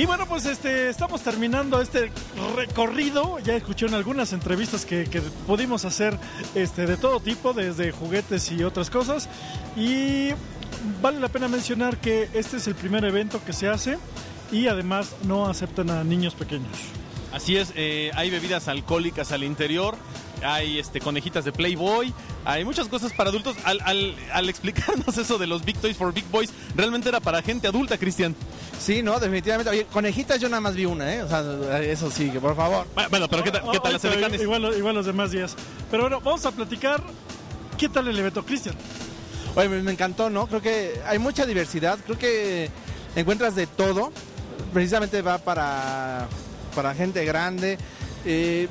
Y 0.00 0.06
bueno, 0.06 0.24
pues 0.24 0.46
este, 0.46 0.88
estamos 0.88 1.20
terminando 1.20 1.78
este 1.78 2.10
recorrido. 2.56 3.38
Ya 3.40 3.54
escucharon 3.54 3.94
algunas 3.94 4.32
entrevistas 4.32 4.86
que, 4.86 5.04
pudimos 5.46 5.84
hacer 5.84 6.16
este, 6.54 6.86
de 6.86 6.96
todo 6.96 7.20
tipo, 7.20 7.52
desde 7.52 7.92
juguetes 7.92 8.50
y 8.50 8.64
otras 8.64 8.88
cosas. 8.88 9.28
Y 9.76 10.30
vale 11.02 11.20
la 11.20 11.28
pena 11.28 11.48
mencionar 11.48 11.98
que 11.98 12.30
este 12.32 12.56
es 12.56 12.66
el 12.66 12.76
primer 12.76 13.04
evento 13.04 13.44
que 13.44 13.52
se 13.52 13.68
hace 13.68 13.98
y 14.50 14.68
además 14.68 15.14
no 15.24 15.44
aceptan 15.50 15.90
a 15.90 16.02
niños 16.02 16.34
pequeños. 16.34 16.78
Así 17.32 17.56
es, 17.56 17.72
eh, 17.76 18.10
hay 18.14 18.30
bebidas 18.30 18.66
alcohólicas 18.66 19.30
al 19.30 19.44
interior, 19.44 19.96
hay 20.42 20.78
este, 20.78 21.00
conejitas 21.00 21.44
de 21.44 21.52
Playboy, 21.52 22.12
hay 22.44 22.64
muchas 22.64 22.88
cosas 22.88 23.12
para 23.12 23.30
adultos. 23.30 23.56
Al, 23.64 23.80
al, 24.32 24.48
explicarnos 24.48 25.16
eso 25.18 25.38
de 25.38 25.46
los 25.46 25.64
Big 25.64 25.76
Toys 25.78 25.96
for 25.96 26.12
Big 26.12 26.24
Boys, 26.30 26.50
realmente 26.74 27.08
era 27.08 27.20
para 27.20 27.42
gente 27.42 27.68
adulta, 27.68 27.98
Cristian. 27.98 28.34
Sí, 28.80 29.02
no, 29.02 29.20
definitivamente. 29.20 29.70
Oye, 29.70 29.86
conejitas 29.86 30.40
yo 30.40 30.48
nada 30.48 30.60
más 30.60 30.74
vi 30.74 30.86
una, 30.86 31.14
¿eh? 31.14 31.22
O 31.22 31.28
sea, 31.28 31.82
eso 31.82 32.10
sí, 32.10 32.30
que 32.30 32.40
por 32.40 32.56
favor. 32.56 32.86
Bueno, 33.10 33.28
pero 33.28 33.44
¿qué, 33.44 33.50
tal, 33.50 33.70
¿qué 33.70 33.78
tal 33.78 33.92
las? 33.92 34.40
Igual, 34.40 34.74
igual 34.76 34.94
los 34.94 35.06
demás 35.06 35.30
días. 35.30 35.54
Pero 35.90 36.04
bueno, 36.04 36.20
vamos 36.20 36.44
a 36.46 36.50
platicar. 36.50 37.02
¿Qué 37.78 37.88
tal 37.88 38.08
el 38.08 38.18
evento, 38.18 38.44
Cristian? 38.44 38.74
Oye, 39.54 39.68
me 39.68 39.92
encantó, 39.92 40.30
¿no? 40.30 40.46
Creo 40.46 40.62
que 40.62 41.00
hay 41.06 41.18
mucha 41.18 41.46
diversidad. 41.46 41.98
Creo 42.04 42.18
que 42.18 42.70
encuentras 43.14 43.54
de 43.54 43.66
todo. 43.66 44.12
Precisamente 44.72 45.20
va 45.20 45.38
para, 45.38 46.28
para 46.70 46.94
gente 46.94 47.24
grande. 47.24 47.78
Eh, 48.24 48.68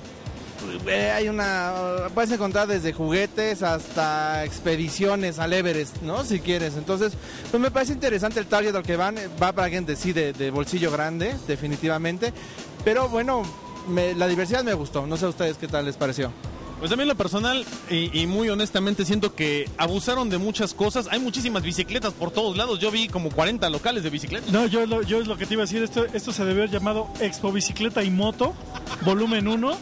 hay 1.15 1.29
una, 1.29 2.09
puedes 2.13 2.31
encontrar 2.31 2.67
desde 2.67 2.91
juguetes 2.91 3.63
hasta 3.63 4.43
expediciones 4.43 5.39
al 5.39 5.53
Everest, 5.53 6.01
¿no? 6.01 6.23
Si 6.23 6.39
quieres. 6.39 6.75
Entonces, 6.75 7.13
pues 7.49 7.61
me 7.61 7.71
parece 7.71 7.93
interesante 7.93 8.39
el 8.39 8.47
target 8.47 8.75
al 8.75 8.83
que 8.83 8.95
van, 8.95 9.15
va 9.41 9.53
para 9.53 9.69
gente 9.69 9.95
sí 9.95 10.13
de, 10.13 10.51
bolsillo 10.51 10.91
grande, 10.91 11.35
definitivamente. 11.47 12.33
Pero 12.83 13.07
bueno, 13.09 13.43
la 14.17 14.27
diversidad 14.27 14.63
me 14.63 14.73
gustó. 14.73 15.05
No 15.07 15.17
sé 15.17 15.25
a 15.25 15.29
ustedes 15.29 15.57
qué 15.57 15.67
tal 15.67 15.85
les 15.85 15.95
pareció. 15.95 16.31
Pues 16.79 16.89
también 16.89 17.09
lo 17.09 17.15
personal 17.15 17.65
y, 17.89 18.25
muy 18.25 18.49
honestamente 18.49 19.05
siento 19.05 19.35
que 19.35 19.69
abusaron 19.77 20.29
de 20.29 20.37
muchas 20.37 20.73
cosas. 20.73 21.07
Hay 21.11 21.19
muchísimas 21.19 21.63
bicicletas 21.63 22.13
por 22.13 22.31
todos 22.31 22.55
lados. 22.55 22.79
Yo 22.79 22.89
vi 22.89 23.07
como 23.07 23.29
40 23.29 23.69
locales 23.69 24.03
de 24.03 24.09
bicicletas. 24.09 24.51
No, 24.51 24.65
yo, 24.65 24.81
es 24.81 25.27
lo 25.27 25.37
que 25.37 25.45
te 25.45 25.55
iba 25.55 25.63
a 25.63 25.65
decir. 25.65 25.83
Esto, 25.83 26.05
esto 26.13 26.31
se 26.31 26.45
debe 26.45 26.61
haber 26.61 26.71
llamado 26.71 27.09
Expo 27.19 27.51
Bicicleta 27.51 28.03
y 28.03 28.09
Moto, 28.09 28.53
volumen 29.03 29.47
1 29.47 29.77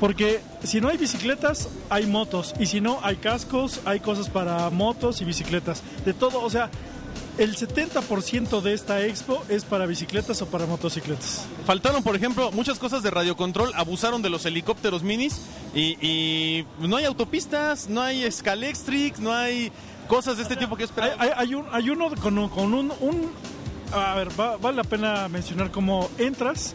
porque 0.00 0.40
si 0.64 0.80
no 0.80 0.88
hay 0.88 0.96
bicicletas, 0.96 1.68
hay 1.90 2.06
motos. 2.06 2.54
Y 2.58 2.66
si 2.66 2.80
no, 2.80 2.98
hay 3.02 3.16
cascos, 3.16 3.80
hay 3.84 4.00
cosas 4.00 4.30
para 4.30 4.70
motos 4.70 5.20
y 5.20 5.26
bicicletas. 5.26 5.82
De 6.06 6.14
todo, 6.14 6.42
o 6.42 6.48
sea, 6.48 6.70
el 7.40 7.56
70% 7.56 8.60
de 8.60 8.74
esta 8.74 9.02
expo 9.06 9.42
es 9.48 9.64
para 9.64 9.86
bicicletas 9.86 10.42
o 10.42 10.46
para 10.46 10.66
motocicletas. 10.66 11.46
Faltaron, 11.64 12.02
por 12.02 12.14
ejemplo, 12.14 12.52
muchas 12.52 12.78
cosas 12.78 13.02
de 13.02 13.10
radiocontrol, 13.10 13.72
abusaron 13.74 14.20
de 14.20 14.28
los 14.28 14.44
helicópteros 14.44 15.02
minis 15.02 15.40
y, 15.74 16.66
no 16.78 16.96
hay 16.98 17.06
autopistas, 17.06 17.88
no 17.88 18.02
hay 18.02 18.30
Scalextric, 18.30 19.18
no 19.20 19.32
hay 19.32 19.72
cosas 20.06 20.36
de 20.36 20.42
este 20.42 20.54
tipo 20.54 20.76
que 20.76 20.84
esperar. 20.84 21.16
Hay, 21.18 21.54
un, 21.54 21.64
hay 21.72 21.88
uno 21.88 22.10
con, 22.20 22.36
un, 22.36 22.92
un, 23.00 23.30
A 23.90 24.16
ver, 24.16 24.28
vale 24.36 24.76
la 24.76 24.84
pena 24.84 25.26
mencionar 25.28 25.70
cómo 25.70 26.10
entras. 26.18 26.74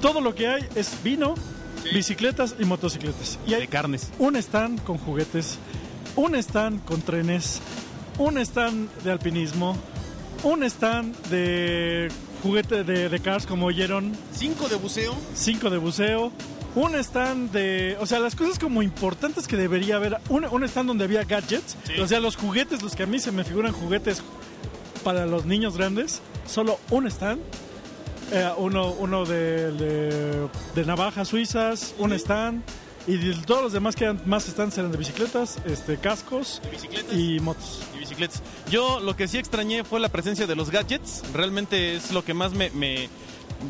Todo 0.00 0.20
lo 0.20 0.36
que 0.36 0.46
hay 0.46 0.62
es 0.76 1.02
vino, 1.02 1.34
bicicletas 1.92 2.54
y 2.60 2.64
motocicletas. 2.64 3.40
Y 3.44 3.54
hay 3.54 3.62
de 3.62 3.68
carnes. 3.68 4.12
Un 4.20 4.36
stand 4.36 4.84
con 4.84 4.98
juguetes, 4.98 5.58
un 6.14 6.36
stand 6.36 6.84
con 6.84 7.02
trenes, 7.02 7.60
un 8.18 8.38
stand 8.38 8.90
de 9.02 9.10
alpinismo, 9.10 9.76
un 10.42 10.62
stand 10.64 11.16
de 11.28 12.08
juguete 12.42 12.84
de, 12.84 13.20
cars 13.20 13.46
como 13.46 13.66
oyeron. 13.66 14.12
Cinco 14.32 14.68
de 14.68 14.76
buceo. 14.76 15.14
Cinco 15.34 15.70
de 15.70 15.78
buceo. 15.78 16.32
Un 16.74 16.94
stand 16.96 17.52
de. 17.52 17.96
O 18.00 18.06
sea, 18.06 18.18
las 18.18 18.34
cosas 18.34 18.58
como 18.58 18.82
importantes 18.82 19.46
que 19.46 19.56
debería 19.56 19.96
haber. 19.96 20.18
Un, 20.28 20.44
un 20.44 20.64
stand 20.64 20.88
donde 20.88 21.04
había 21.04 21.24
gadgets. 21.24 21.76
O 22.00 22.06
sea, 22.06 22.20
los 22.20 22.36
juguetes, 22.36 22.82
los 22.82 22.94
que 22.96 23.04
a 23.04 23.06
mí 23.06 23.18
se 23.18 23.32
me 23.32 23.44
figuran 23.44 23.72
juguetes 23.72 24.22
para 25.02 25.26
los 25.26 25.46
niños 25.46 25.76
grandes. 25.76 26.20
Solo 26.46 26.78
un 26.90 27.06
stand 27.06 27.40
eh, 28.32 28.50
uno 28.56 28.92
uno 28.92 29.24
de, 29.24 30.48
de, 30.74 30.84
navajas 30.84 31.28
suizas, 31.28 31.94
un 31.98 32.12
stand. 32.12 32.62
Y 33.06 33.34
todos 33.42 33.62
los 33.62 33.72
demás 33.72 33.96
que 33.96 34.04
eran 34.04 34.20
más 34.24 34.44
stands 34.44 34.78
eran 34.78 34.90
de 34.90 34.96
bicicletas, 34.96 35.58
este, 35.66 35.98
cascos 35.98 36.62
y 37.12 37.38
motos. 37.40 37.82
Y 37.94 37.98
bicicletas. 37.98 38.42
Yo 38.70 39.00
lo 39.00 39.14
que 39.14 39.28
sí 39.28 39.36
extrañé 39.36 39.84
fue 39.84 40.00
la 40.00 40.08
presencia 40.08 40.46
de 40.46 40.56
los 40.56 40.70
gadgets. 40.70 41.22
Realmente 41.34 41.96
es 41.96 42.12
lo 42.12 42.24
que 42.24 42.32
más 42.32 42.52
me, 42.52 42.70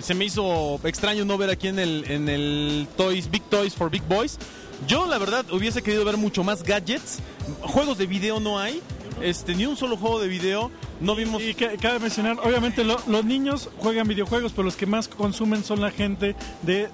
se 0.03 0.15
me 0.15 0.25
hizo 0.25 0.81
extraño 0.85 1.25
no 1.25 1.37
ver 1.37 1.51
aquí 1.51 1.69
en 1.69 1.79
el, 1.79 2.05
en 2.09 2.29
el 2.29 2.87
Toys, 2.97 3.31
Big 3.31 3.43
Toys 3.45 3.75
for 3.75 3.91
Big 3.91 4.03
Boys. 4.05 4.39
Yo 4.87 5.07
la 5.07 5.19
verdad 5.19 5.45
hubiese 5.53 5.83
querido 5.83 6.05
ver 6.05 6.17
mucho 6.17 6.45
más 6.45 6.63
gadgets. 6.63 7.19
Juegos 7.61 7.99
de 7.99 8.07
video 8.07 8.39
no 8.39 8.59
hay. 8.59 8.81
Este, 9.21 9.55
ni 9.55 9.67
un 9.67 9.77
solo 9.77 9.97
juego 9.97 10.21
de 10.21 10.29
video. 10.29 10.71
No 11.01 11.15
vimos. 11.15 11.43
Y, 11.43 11.55
que, 11.55 11.77
cabe 11.79 11.99
mencionar, 11.99 12.39
obviamente 12.43 12.85
los 12.85 13.25
niños 13.25 13.69
juegan 13.79 14.07
videojuegos, 14.07 14.53
pero 14.53 14.65
los 14.65 14.77
que 14.77 14.87
más 14.87 15.09
consumen 15.09 15.65
son 15.65 15.81
la 15.81 15.91
gente 15.91 16.37
de 16.63 16.89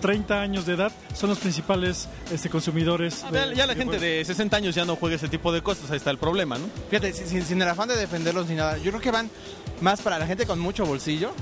30 0.00 0.40
años 0.40 0.66
de 0.66 0.74
edad 0.74 0.92
son 1.14 1.30
los 1.30 1.38
principales 1.38 2.08
este, 2.32 2.48
consumidores. 2.50 3.24
A 3.24 3.30
ver, 3.30 3.50
de 3.50 3.56
ya 3.56 3.66
la 3.66 3.74
gente 3.74 3.98
de 3.98 4.24
60 4.24 4.56
años 4.56 4.74
ya 4.74 4.84
no 4.84 4.96
juega 4.96 5.16
ese 5.16 5.28
tipo 5.28 5.52
de 5.52 5.62
cosas, 5.62 5.90
ahí 5.90 5.96
está 5.96 6.10
el 6.10 6.18
problema, 6.18 6.58
¿no? 6.58 6.66
Fíjate, 6.90 7.12
sin, 7.12 7.44
sin- 7.44 7.62
el 7.62 7.68
afán 7.68 7.88
de 7.88 7.96
defenderlos 7.96 8.48
ni 8.48 8.54
nada, 8.54 8.76
yo 8.78 8.90
creo 8.90 9.00
que 9.00 9.10
van 9.10 9.30
más 9.80 10.00
para 10.00 10.18
la 10.18 10.26
gente 10.26 10.46
con 10.46 10.58
mucho 10.58 10.84
bolsillo. 10.86 11.32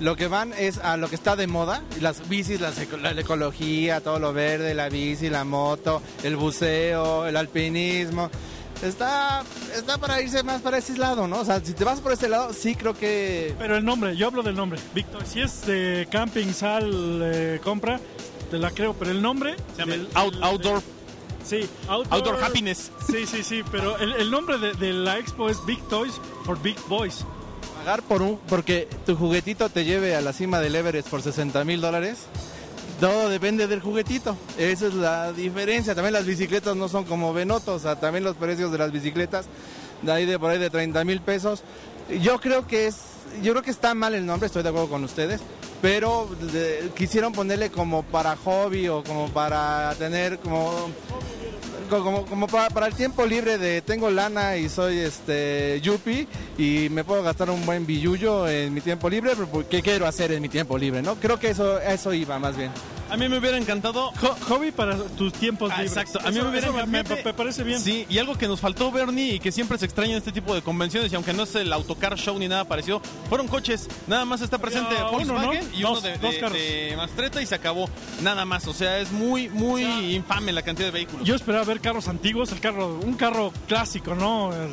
Lo 0.00 0.16
que 0.16 0.26
van 0.26 0.52
es 0.58 0.78
a 0.78 0.96
lo 0.96 1.08
que 1.08 1.14
está 1.14 1.36
de 1.36 1.46
moda, 1.46 1.82
las 2.00 2.28
bicis, 2.28 2.60
las 2.60 2.76
eco- 2.78 2.96
la, 2.96 3.12
ecología, 3.12 4.00
todo 4.00 4.18
lo 4.18 4.32
verde, 4.32 4.74
la 4.74 4.88
bici, 4.88 5.30
la 5.30 5.44
moto, 5.44 6.02
el 6.24 6.36
buceo, 6.36 7.26
el 7.26 7.36
alpinismo. 7.36 8.28
Está, 8.82 9.44
está 9.76 9.96
para 9.98 10.20
irse 10.20 10.42
más 10.42 10.60
para 10.60 10.78
ese 10.78 10.96
lado, 10.98 11.28
¿no? 11.28 11.40
O 11.40 11.44
sea, 11.44 11.60
si 11.64 11.72
te 11.72 11.84
vas 11.84 12.00
por 12.00 12.12
ese 12.12 12.28
lado, 12.28 12.52
sí 12.52 12.74
creo 12.74 12.94
que... 12.94 13.54
Pero 13.58 13.76
el 13.76 13.84
nombre, 13.84 14.16
yo 14.16 14.26
hablo 14.26 14.42
del 14.42 14.56
nombre. 14.56 14.80
Víctor, 14.92 15.24
si 15.24 15.40
es 15.40 15.64
de 15.66 16.08
camping, 16.10 16.52
sal, 16.52 17.20
eh, 17.22 17.60
compra, 17.62 18.00
te 18.50 18.58
la 18.58 18.70
creo, 18.72 18.94
pero 18.94 19.12
el 19.12 19.22
nombre... 19.22 19.54
Se 19.76 19.78
llama 19.82 19.92
del- 19.92 20.08
Out- 20.14 20.42
Outdoor, 20.42 20.82
Sí, 21.44 21.68
outdoor, 21.88 22.14
Outdoor 22.18 22.44
Happiness. 22.44 22.90
Sí, 23.08 23.26
sí, 23.26 23.42
sí, 23.42 23.62
pero 23.70 23.98
el, 23.98 24.12
el 24.14 24.30
nombre 24.30 24.58
de, 24.58 24.72
de 24.74 24.92
la 24.92 25.18
expo 25.18 25.48
es 25.48 25.64
Big 25.66 25.80
Toys 25.88 26.14
for 26.44 26.60
Big 26.60 26.76
Boys. 26.88 27.24
pagar 27.78 28.02
por 28.02 28.22
un 28.22 28.38
porque 28.48 28.88
tu 29.06 29.16
juguetito 29.16 29.68
te 29.68 29.84
lleve 29.84 30.14
a 30.16 30.20
la 30.20 30.32
cima 30.32 30.60
del 30.60 30.74
Everest 30.76 31.08
por 31.08 31.20
60 31.22 31.64
mil 31.64 31.80
dólares 31.80 32.18
todo 33.02 33.28
depende 33.28 33.66
del 33.66 33.80
juguetito. 33.80 34.36
Esa 34.56 34.86
es 34.86 34.94
la 34.94 35.32
diferencia. 35.32 35.92
También 35.92 36.12
las 36.12 36.24
bicicletas 36.24 36.76
no 36.76 36.88
son 36.88 37.02
como 37.02 37.32
Benoto 37.32 37.74
o 37.74 37.78
sea 37.80 37.96
también 37.96 38.22
los 38.22 38.36
precios 38.36 38.70
de 38.70 38.78
las 38.78 38.92
bicicletas 38.92 39.46
de 40.02 40.12
ahí 40.12 40.24
de 40.24 40.38
por 40.38 40.50
ahí 40.50 40.58
de 40.60 40.70
30 40.70 41.02
mil 41.04 41.20
pesos. 41.20 41.64
Yo 42.20 42.38
creo 42.38 42.64
que 42.64 42.86
es 42.86 42.98
yo 43.42 43.54
creo 43.54 43.64
que 43.64 43.72
está 43.72 43.94
mal 43.94 44.14
el 44.14 44.24
nombre 44.24 44.46
estoy 44.46 44.62
de 44.62 44.68
acuerdo 44.68 44.88
con 44.88 45.02
ustedes 45.02 45.40
pero 45.80 46.28
quisieron 46.94 47.32
ponerle 47.32 47.70
como 47.70 48.04
para 48.04 48.36
hobby 48.36 48.86
o 48.86 49.02
como 49.02 49.28
para 49.30 49.92
tener 49.96 50.38
como 50.38 50.90
como, 52.00 52.24
como 52.26 52.46
para, 52.46 52.70
para 52.70 52.86
el 52.86 52.94
tiempo 52.94 53.26
libre 53.26 53.58
de 53.58 53.82
tengo 53.82 54.10
lana 54.10 54.56
y 54.56 54.68
soy 54.68 54.98
este 54.98 55.80
yuppie 55.82 56.26
y 56.58 56.88
me 56.90 57.04
puedo 57.04 57.22
gastar 57.22 57.50
un 57.50 57.64
buen 57.66 57.86
billuyo 57.86 58.48
en 58.48 58.72
mi 58.72 58.80
tiempo 58.80 59.08
libre, 59.10 59.32
pero 59.36 59.68
¿qué 59.68 59.82
quiero 59.82 60.06
hacer 60.06 60.32
en 60.32 60.42
mi 60.42 60.48
tiempo 60.48 60.78
libre? 60.78 61.02
no 61.02 61.16
Creo 61.16 61.38
que 61.38 61.50
eso, 61.50 61.80
eso 61.80 62.12
iba 62.14 62.38
más 62.38 62.56
bien. 62.56 62.70
A 63.10 63.16
mí 63.18 63.28
me 63.28 63.36
hubiera 63.36 63.58
encantado 63.58 64.10
Jo- 64.12 64.36
hobby 64.48 64.70
para 64.70 64.96
tus 64.96 65.34
tiempos 65.34 65.70
Ah, 65.70 65.82
libres. 65.82 65.92
Exacto, 65.98 66.26
a 66.26 66.30
mí 66.30 66.36
Eso- 66.38 66.44
me, 66.46 66.50
hubiera 66.50 66.72
me, 66.72 66.80
encantado. 66.80 67.16
me- 67.16 67.24
me 67.24 67.34
parece 67.34 67.62
bien. 67.62 67.78
Sí, 67.78 68.06
y 68.08 68.16
algo 68.16 68.38
que 68.38 68.48
nos 68.48 68.58
faltó, 68.58 68.90
Bernie, 68.90 69.34
y 69.34 69.38
que 69.38 69.52
siempre 69.52 69.76
se 69.76 69.84
extraña 69.84 70.12
en 70.12 70.18
este 70.18 70.32
tipo 70.32 70.54
de 70.54 70.62
convenciones, 70.62 71.12
y 71.12 71.14
aunque 71.16 71.34
no 71.34 71.42
es 71.42 71.54
el 71.56 71.70
autocar 71.74 72.16
show 72.16 72.38
ni 72.38 72.48
nada 72.48 72.64
parecido, 72.64 73.02
fueron 73.28 73.48
coches. 73.48 73.86
Nada 74.06 74.24
más 74.24 74.40
está 74.40 74.56
presente 74.56 74.96
Había 74.96 75.08
uno, 75.10 75.34
Volkswagen 75.34 75.70
¿no? 75.70 75.76
y 75.76 75.80
uno 75.84 75.90
Dos- 75.94 76.02
de, 76.04 76.16
dos 76.16 76.32
de- 76.34 76.40
carros. 76.40 76.56
de 76.56 76.94
Mastreta 76.96 77.42
y 77.42 77.46
se 77.46 77.54
acabó. 77.54 77.90
Nada 78.22 78.46
más, 78.46 78.66
o 78.66 78.72
sea, 78.72 78.98
es 78.98 79.12
muy, 79.12 79.50
muy 79.50 79.82
infame 80.14 80.50
la 80.50 80.62
cantidad 80.62 80.86
de 80.88 80.92
vehículos. 80.92 81.26
Yo 81.28 81.34
esperaba 81.34 81.64
ver 81.66 81.80
carros 81.82 82.08
antiguos, 82.08 82.52
el 82.52 82.60
carro, 82.60 82.98
un 83.04 83.14
carro 83.14 83.52
clásico, 83.68 84.14
¿no? 84.14 84.54
Eh, 84.54 84.68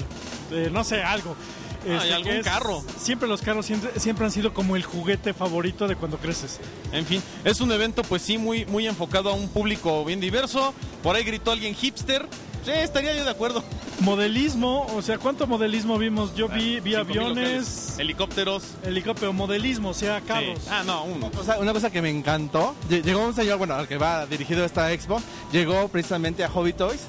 eh, 0.51 0.69
no 0.71 0.83
sé, 0.83 1.03
algo. 1.03 1.35
Ah, 1.81 2.01
que 2.03 2.13
algún 2.13 2.41
carro. 2.41 2.83
Siempre 2.97 3.27
los 3.27 3.41
carros 3.41 3.65
siempre, 3.65 3.99
siempre 3.99 4.25
han 4.25 4.31
sido 4.31 4.53
como 4.53 4.75
el 4.75 4.83
juguete 4.83 5.33
favorito 5.33 5.87
de 5.87 5.95
cuando 5.95 6.17
creces. 6.17 6.59
En 6.91 7.05
fin, 7.05 7.21
es 7.43 7.61
un 7.61 7.71
evento 7.71 8.03
pues 8.03 8.21
sí 8.21 8.37
muy, 8.37 8.65
muy 8.65 8.85
enfocado 8.87 9.29
a 9.29 9.33
un 9.33 9.49
público 9.49 10.03
bien 10.05 10.19
diverso. 10.19 10.73
Por 11.03 11.15
ahí 11.15 11.23
gritó 11.23 11.51
alguien 11.51 11.73
hipster. 11.73 12.27
Sí, 12.63 12.71
estaría 12.71 13.15
yo 13.15 13.23
de 13.23 13.29
acuerdo. 13.31 13.63
Modelismo, 14.01 14.85
o 14.95 15.01
sea, 15.01 15.17
¿cuánto 15.17 15.45
modelismo 15.45 15.97
vimos? 15.97 16.33
Yo 16.35 16.47
vi, 16.47 16.79
vi 16.79 16.91
5,000 16.93 16.97
aviones, 16.97 17.37
locales, 17.37 17.99
helicópteros. 17.99 18.63
helicóptero, 18.83 19.33
modelismo, 19.33 19.89
o 19.89 19.93
sea, 19.93 20.21
carros. 20.21 20.59
Sí. 20.59 20.67
Ah, 20.71 20.83
no, 20.85 21.03
uno. 21.03 21.29
O 21.37 21.43
sea, 21.43 21.59
una 21.59 21.73
cosa 21.73 21.89
que 21.91 22.01
me 22.01 22.09
encantó, 22.09 22.75
lle- 22.89 23.03
llegó 23.03 23.25
un 23.25 23.33
señor, 23.35 23.57
bueno, 23.57 23.75
al 23.75 23.87
que 23.87 23.97
va 23.97 24.25
dirigido 24.25 24.63
a 24.63 24.65
esta 24.65 24.91
expo, 24.91 25.21
llegó 25.51 25.87
precisamente 25.89 26.43
a 26.43 26.49
Hobby 26.49 26.73
Toys, 26.73 27.01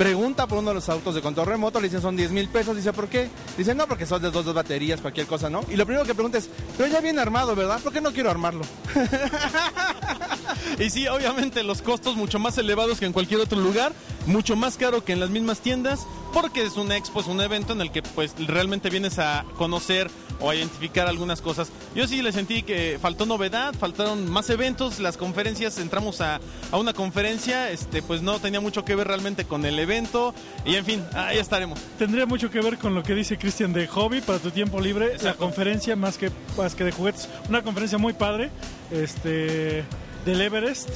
pregunta 0.00 0.46
por 0.46 0.56
uno 0.56 0.70
de 0.70 0.76
los 0.76 0.88
autos 0.88 1.14
de 1.14 1.20
control 1.20 1.46
remoto, 1.46 1.78
le 1.78 1.88
dicen 1.88 2.00
son 2.00 2.16
10 2.16 2.30
mil 2.32 2.48
pesos, 2.48 2.74
dice, 2.74 2.90
¿por 2.90 3.08
qué? 3.08 3.28
Dice, 3.58 3.74
no, 3.74 3.86
porque 3.86 4.06
son 4.06 4.22
de 4.22 4.30
dos, 4.30 4.46
dos 4.46 4.54
baterías, 4.54 4.98
cualquier 5.02 5.26
cosa, 5.26 5.50
¿no? 5.50 5.60
Y 5.68 5.76
lo 5.76 5.84
primero 5.84 6.06
que 6.06 6.14
pregunta 6.14 6.38
es, 6.38 6.48
pero 6.78 6.90
ya 6.90 7.02
viene 7.02 7.20
armado, 7.20 7.54
¿verdad? 7.54 7.78
¿Por 7.80 7.92
qué 7.92 8.00
no 8.00 8.10
quiero 8.10 8.30
armarlo? 8.30 8.62
Y 10.78 10.88
sí, 10.88 11.06
obviamente 11.08 11.62
los 11.62 11.82
costos 11.82 12.16
mucho 12.16 12.38
más 12.38 12.56
elevados 12.56 12.98
que 12.98 13.06
en 13.06 13.12
cualquier 13.12 13.40
otro 13.40 13.60
lugar, 13.60 13.92
mucho 14.26 14.56
más 14.56 14.76
caro 14.76 15.04
que 15.04 15.12
en 15.12 15.20
las 15.20 15.28
mismas 15.28 15.60
tiendas, 15.60 16.06
porque 16.32 16.62
es 16.62 16.76
un 16.76 16.92
expo, 16.92 17.20
es 17.20 17.26
un 17.26 17.40
evento 17.40 17.72
en 17.72 17.80
el 17.80 17.90
que 17.90 18.02
pues 18.02 18.34
realmente 18.46 18.90
vienes 18.90 19.18
a 19.18 19.44
conocer 19.56 20.10
o 20.40 20.50
a 20.50 20.54
identificar 20.54 21.06
algunas 21.06 21.40
cosas. 21.40 21.70
Yo 21.94 22.06
sí 22.06 22.22
le 22.22 22.32
sentí 22.32 22.62
que 22.62 22.98
faltó 23.00 23.26
novedad, 23.26 23.74
faltaron 23.74 24.30
más 24.30 24.48
eventos, 24.50 24.98
las 25.00 25.16
conferencias, 25.16 25.78
entramos 25.78 26.20
a, 26.20 26.40
a 26.70 26.78
una 26.78 26.92
conferencia, 26.92 27.70
este 27.70 28.02
pues 28.02 28.22
no 28.22 28.38
tenía 28.38 28.60
mucho 28.60 28.84
que 28.84 28.94
ver 28.94 29.08
realmente 29.08 29.44
con 29.44 29.64
el 29.64 29.78
evento 29.78 30.34
y 30.64 30.76
en 30.76 30.84
fin, 30.84 31.04
ahí 31.14 31.38
estaremos. 31.38 31.78
Tendría 31.98 32.26
mucho 32.26 32.50
que 32.50 32.60
ver 32.60 32.78
con 32.78 32.94
lo 32.94 33.02
que 33.02 33.14
dice 33.14 33.36
Cristian 33.36 33.72
de 33.72 33.86
hobby 33.86 34.20
para 34.20 34.38
tu 34.38 34.50
tiempo 34.50 34.80
libre, 34.80 35.08
la 35.08 35.14
Exacto. 35.14 35.38
conferencia 35.38 35.96
más 35.96 36.16
que, 36.16 36.30
más 36.56 36.74
que 36.74 36.84
de 36.84 36.92
juguetes. 36.92 37.28
Una 37.48 37.62
conferencia 37.62 37.98
muy 37.98 38.12
padre 38.12 38.50
este, 38.90 39.84
del 40.24 40.40
Everest, 40.40 40.88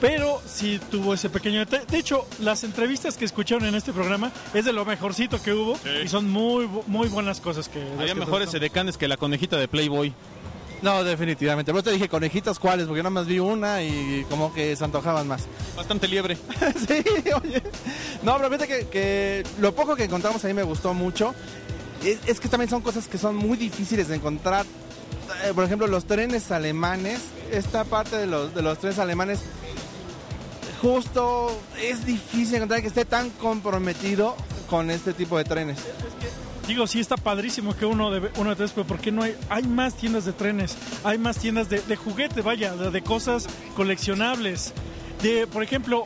pero 0.00 0.40
sí 0.46 0.80
tuvo 0.90 1.14
ese 1.14 1.30
pequeño 1.30 1.60
detalle. 1.60 1.84
De 1.86 1.98
hecho, 1.98 2.26
las 2.40 2.64
entrevistas 2.64 3.16
que 3.16 3.24
escucharon 3.24 3.66
en 3.66 3.74
este 3.74 3.92
programa 3.92 4.32
es 4.52 4.64
de 4.64 4.72
lo 4.72 4.84
mejorcito 4.84 5.42
que 5.42 5.52
hubo 5.52 5.78
y 6.02 6.08
son 6.08 6.30
muy, 6.30 6.68
muy 6.86 7.08
buenas 7.08 7.40
cosas 7.40 7.68
que... 7.68 7.82
Había 7.98 8.14
que 8.14 8.20
mejores 8.20 8.52
edecanes 8.54 8.96
que 8.96 9.08
la 9.08 9.16
conejita 9.16 9.56
de 9.56 9.68
Playboy. 9.68 10.14
No, 10.82 11.02
definitivamente. 11.02 11.72
Pero 11.72 11.82
te 11.82 11.92
dije 11.92 12.10
conejitas 12.10 12.58
cuáles, 12.58 12.86
porque 12.86 13.02
nada 13.02 13.10
más 13.10 13.26
vi 13.26 13.38
una 13.38 13.82
y 13.82 14.26
como 14.28 14.52
que 14.52 14.76
se 14.76 14.84
antojaban 14.84 15.26
más. 15.26 15.46
Bastante 15.76 16.06
liebre. 16.06 16.36
sí, 16.86 17.02
oye. 17.42 17.62
No, 18.22 18.36
pero 18.36 18.50
fíjate 18.50 18.68
que, 18.68 18.86
que 18.88 19.44
lo 19.60 19.74
poco 19.74 19.96
que 19.96 20.04
encontramos 20.04 20.44
ahí 20.44 20.52
me 20.52 20.62
gustó 20.62 20.92
mucho. 20.92 21.34
Es, 22.04 22.18
es 22.26 22.38
que 22.38 22.48
también 22.48 22.68
son 22.68 22.82
cosas 22.82 23.08
que 23.08 23.16
son 23.16 23.34
muy 23.34 23.56
difíciles 23.56 24.08
de 24.08 24.16
encontrar. 24.16 24.66
Eh, 25.44 25.52
por 25.54 25.64
ejemplo, 25.64 25.86
los 25.86 26.04
trenes 26.04 26.50
alemanes. 26.50 27.20
Esta 27.50 27.84
parte 27.84 28.16
de 28.16 28.26
los, 28.26 28.54
de 28.54 28.62
los 28.62 28.78
trenes 28.78 28.98
alemanes, 28.98 29.40
justo 30.84 31.50
es 31.80 32.04
difícil 32.04 32.56
encontrar 32.56 32.82
que 32.82 32.88
esté 32.88 33.06
tan 33.06 33.30
comprometido 33.30 34.36
con 34.68 34.90
este 34.90 35.14
tipo 35.14 35.38
de 35.38 35.44
trenes. 35.44 35.78
Digo, 36.68 36.86
sí 36.86 37.00
está 37.00 37.16
padrísimo 37.16 37.74
que 37.74 37.86
uno 37.86 38.10
de, 38.10 38.30
uno 38.36 38.50
de 38.50 38.56
tres, 38.56 38.72
pero 38.74 38.86
¿por 38.86 38.98
qué 38.98 39.10
no 39.10 39.22
hay? 39.22 39.34
Hay 39.48 39.62
más 39.62 39.94
tiendas 39.94 40.26
de 40.26 40.34
trenes, 40.34 40.76
hay 41.02 41.16
más 41.16 41.38
tiendas 41.38 41.70
de, 41.70 41.80
de 41.80 41.96
juguete, 41.96 42.42
vaya, 42.42 42.76
de, 42.76 42.90
de 42.90 43.02
cosas 43.02 43.46
coleccionables. 43.74 44.74
De, 45.22 45.46
por 45.46 45.62
ejemplo, 45.62 46.04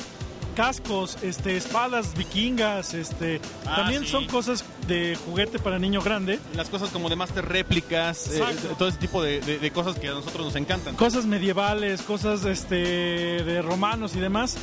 cascos, 0.63 1.17
este, 1.23 1.57
espadas 1.57 2.17
vikingas, 2.17 2.93
este, 2.93 3.41
Ah, 3.65 3.77
también 3.77 4.03
sí. 4.03 4.09
son 4.09 4.27
cosas 4.27 4.65
de 4.89 5.17
juguete 5.25 5.61
para 5.61 5.79
niño 5.79 6.03
grande. 6.03 6.41
Las 6.57 6.69
cosas 6.69 6.91
como 6.91 7.09
de 7.09 7.15
Master 7.15 7.45
réplicas, 7.47 8.29
eh, 8.33 8.43
todo 8.77 8.89
ese 8.89 8.99
tipo 8.99 9.23
de, 9.23 9.41
de- 9.41 9.61
de 9.61 9.71
cosas 9.71 9.97
que 10.01 10.09
a 10.09 10.15
nosotros 10.15 10.45
nos 10.47 10.57
encantan. 10.57 10.97
Cosas 10.97 11.27
medievales, 11.27 12.03
cosas 12.03 12.45
este, 12.45 12.75
de 12.75 13.63
romanos 13.63 14.17
y 14.17 14.19
demás. 14.19 14.57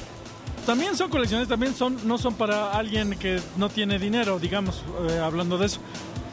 También 0.65 0.97
son 0.97 1.09
colecciones, 1.09 1.47
también 1.47 1.73
son, 1.73 1.97
no 2.05 2.17
son 2.17 2.33
para 2.33 2.73
alguien 2.73 3.11
que 3.17 3.39
no 3.55 3.69
tiene 3.69 3.97
dinero, 3.97 4.37
digamos, 4.37 4.83
eh, 5.09 5.19
hablando 5.19 5.57
de 5.57 5.67
eso. 5.67 5.79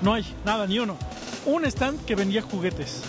No 0.01 0.14
hay 0.14 0.25
nada, 0.44 0.66
ni 0.66 0.81
uno. 0.81 0.96
Un 1.46 1.64
stand 1.66 2.05
que 2.05 2.16
vendía 2.16 2.42
juguetes. 2.42 3.03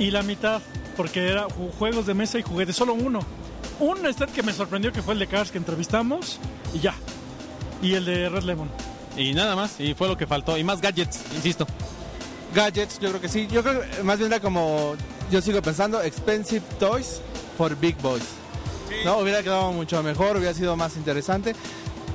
Y 0.00 0.10
la 0.10 0.24
mitad, 0.24 0.60
porque 0.96 1.28
era 1.28 1.46
ju- 1.46 1.70
juegos 1.78 2.06
de 2.06 2.14
mesa 2.14 2.36
y 2.40 2.42
juguetes, 2.42 2.74
solo 2.74 2.94
uno. 2.94 3.20
Un 3.80 4.06
stand 4.06 4.32
que 4.32 4.42
me 4.42 4.52
sorprendió 4.52 4.92
que 4.92 5.02
fue 5.02 5.14
el 5.14 5.20
de 5.20 5.26
Cars 5.26 5.50
que 5.50 5.58
entrevistamos 5.58 6.38
y 6.72 6.80
ya. 6.80 6.94
Y 7.82 7.94
el 7.94 8.04
de 8.04 8.28
Red 8.28 8.44
Lemon. 8.44 8.70
Y 9.16 9.34
nada 9.34 9.54
más, 9.56 9.78
y 9.80 9.94
fue 9.94 10.08
lo 10.08 10.16
que 10.16 10.26
faltó. 10.26 10.56
Y 10.56 10.64
más 10.64 10.80
gadgets, 10.80 11.20
insisto. 11.34 11.66
Gadgets, 12.54 12.98
yo 12.98 13.08
creo 13.08 13.20
que 13.20 13.28
sí. 13.28 13.46
Yo 13.50 13.62
creo 13.62 13.80
que 13.80 14.02
más 14.02 14.18
bien 14.18 14.32
era 14.32 14.40
como, 14.40 14.94
yo 15.30 15.40
sigo 15.40 15.60
pensando, 15.62 16.02
expensive 16.02 16.62
toys 16.78 17.20
for 17.56 17.76
big 17.76 17.96
boys. 17.98 18.24
No, 19.04 19.18
hubiera 19.18 19.42
quedado 19.42 19.72
mucho 19.72 20.02
mejor, 20.02 20.36
hubiera 20.36 20.54
sido 20.54 20.76
más 20.76 20.96
interesante. 20.96 21.54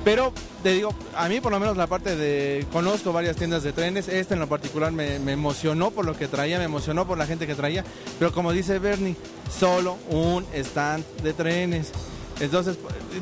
Pero 0.04 0.32
te 0.62 0.72
digo, 0.72 0.94
a 1.14 1.28
mí 1.28 1.40
por 1.40 1.52
lo 1.52 1.60
menos 1.60 1.76
la 1.76 1.86
parte 1.86 2.16
de, 2.16 2.66
conozco 2.72 3.12
varias 3.12 3.36
tiendas 3.36 3.62
de 3.62 3.72
trenes, 3.72 4.08
esta 4.08 4.34
en 4.34 4.40
lo 4.40 4.48
particular 4.48 4.92
me, 4.92 5.16
emocionó 5.16 5.90
por 5.90 6.06
lo 6.06 6.16
que 6.16 6.26
traía, 6.26 6.58
me 6.58 6.64
emocionó 6.64 7.06
por 7.06 7.18
la 7.18 7.26
gente 7.26 7.46
que 7.46 7.54
traía, 7.54 7.84
pero 8.18 8.32
como 8.32 8.52
dice 8.52 8.78
Bernie, 8.78 9.16
solo 9.58 9.98
un 10.08 10.46
stand 10.54 11.04
de 11.22 11.32
trenes. 11.34 11.92
Entonces, 12.40 12.78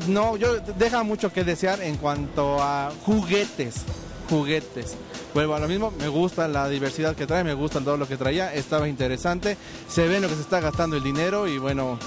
no, 0.07 0.37
yo 0.37 0.59
deja 0.59 1.03
mucho 1.03 1.33
que 1.33 1.43
desear 1.43 1.81
en 1.81 1.97
cuanto 1.97 2.61
a 2.61 2.91
juguetes, 3.05 3.81
juguetes. 4.29 4.95
Vuelvo 5.33 5.55
a 5.55 5.59
lo 5.59 5.67
mismo, 5.67 5.91
me 5.99 6.07
gusta 6.07 6.47
la 6.47 6.69
diversidad 6.69 7.13
que 7.15 7.27
trae, 7.27 7.43
me 7.43 7.53
gusta 7.53 7.81
todo 7.81 7.97
lo 7.97 8.07
que 8.07 8.15
traía, 8.15 8.53
estaba 8.53 8.87
interesante, 8.87 9.57
se 9.89 10.07
ve 10.07 10.15
en 10.15 10.21
lo 10.21 10.29
que 10.29 10.35
se 10.35 10.41
está 10.41 10.61
gastando 10.61 10.95
el 10.95 11.03
dinero 11.03 11.47
y 11.47 11.57
bueno, 11.57 11.99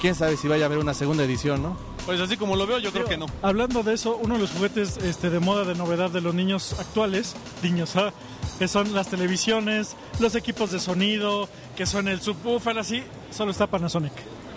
quién 0.00 0.14
sabe 0.14 0.36
si 0.36 0.46
vaya 0.46 0.64
a 0.64 0.66
haber 0.66 0.78
una 0.78 0.92
segunda 0.92 1.24
edición, 1.24 1.62
¿no? 1.62 1.89
Pues 2.06 2.20
así 2.20 2.36
como 2.36 2.56
lo 2.56 2.66
veo, 2.66 2.78
yo 2.78 2.92
creo 2.92 3.04
que 3.04 3.16
no. 3.16 3.26
Hablando 3.42 3.82
de 3.82 3.94
eso, 3.94 4.18
uno 4.20 4.34
de 4.34 4.40
los 4.40 4.50
juguetes 4.50 4.96
este, 4.98 5.30
de 5.30 5.38
moda, 5.38 5.64
de 5.64 5.74
novedad 5.74 6.10
de 6.10 6.20
los 6.20 6.34
niños 6.34 6.74
actuales, 6.78 7.34
niños, 7.62 7.94
ah, 7.96 8.12
que 8.58 8.68
son 8.68 8.94
las 8.94 9.08
televisiones, 9.08 9.96
los 10.18 10.34
equipos 10.34 10.70
de 10.72 10.80
sonido, 10.80 11.48
que 11.76 11.86
son 11.86 12.08
el 12.08 12.20
subwoofer, 12.20 12.78
así, 12.78 13.02
solo 13.30 13.52
está 13.52 13.66
Panasonic. 13.66 14.12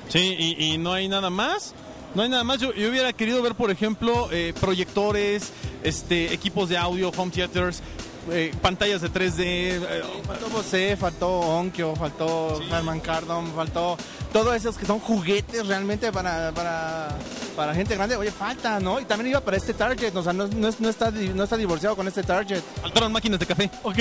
Sí, 0.10 0.36
y, 0.38 0.74
y 0.74 0.78
no 0.78 0.94
hay 0.94 1.08
nada 1.08 1.30
más. 1.30 1.74
No 2.16 2.22
hay 2.22 2.30
nada 2.30 2.44
más. 2.44 2.60
Yo, 2.60 2.74
yo 2.74 2.90
hubiera 2.90 3.12
querido 3.14 3.42
ver, 3.42 3.56
por 3.56 3.72
ejemplo, 3.72 4.30
eh, 4.32 4.54
proyectores, 4.60 5.52
este, 5.84 6.34
equipos 6.34 6.70
de 6.70 6.78
audio, 6.78 7.12
home 7.16 7.32
theaters, 7.32 7.82
eh, 8.32 8.54
pantallas 8.62 9.02
de 9.02 9.10
3D. 9.12 9.42
eh, 9.46 10.04
Faltó 10.26 10.48
Bose, 10.50 10.98
faltó 10.98 11.30
Onkyo, 11.40 11.96
faltó 11.96 12.62
Herman 12.72 13.00
Kardon, 13.00 13.52
faltó 13.56 13.98
todos 14.32 14.56
esos 14.56 14.78
que 14.78 14.86
son 14.86 15.00
juguetes 15.00 15.68
realmente 15.68 16.12
para, 16.12 16.52
para, 16.52 17.10
para 17.56 17.74
gente 17.76 17.96
grande. 17.96 18.16
Oye, 18.16 18.32
falta, 18.32 18.80
¿no? 18.80 19.00
Y 19.00 19.06
también 19.06 19.30
iba 19.32 19.40
para 19.42 19.58
este 19.58 19.74
target, 19.74 20.16
o 20.16 20.24
sea, 20.24 20.34
no, 20.34 20.48
no 20.48 20.68
es- 20.68 20.80
no 20.80 20.90
está, 20.90 21.12
no 21.12 21.44
está 21.44 21.58
divorciado 21.58 21.96
con 21.96 22.08
este 22.08 22.24
target. 22.24 22.62
Faltaron 22.82 23.12
máquinas 23.12 23.40
de 23.40 23.46
café. 23.46 23.70
Ok, 23.84 23.98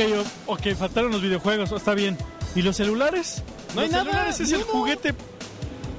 ok, 0.47 0.75
faltaron 0.79 1.11
los 1.13 1.21
videojuegos, 1.23 1.71
está 1.73 1.95
bien. 1.95 2.17
¿Y 2.55 2.63
los 2.63 2.77
celulares? 2.77 3.43
No 3.75 3.81
hay 3.81 3.87
los 3.89 3.93
nada, 3.97 4.05
celulares 4.05 4.41
es 4.41 4.49
ni 4.49 4.55
el 4.55 4.63
uno. 4.65 4.73
juguete 4.73 5.15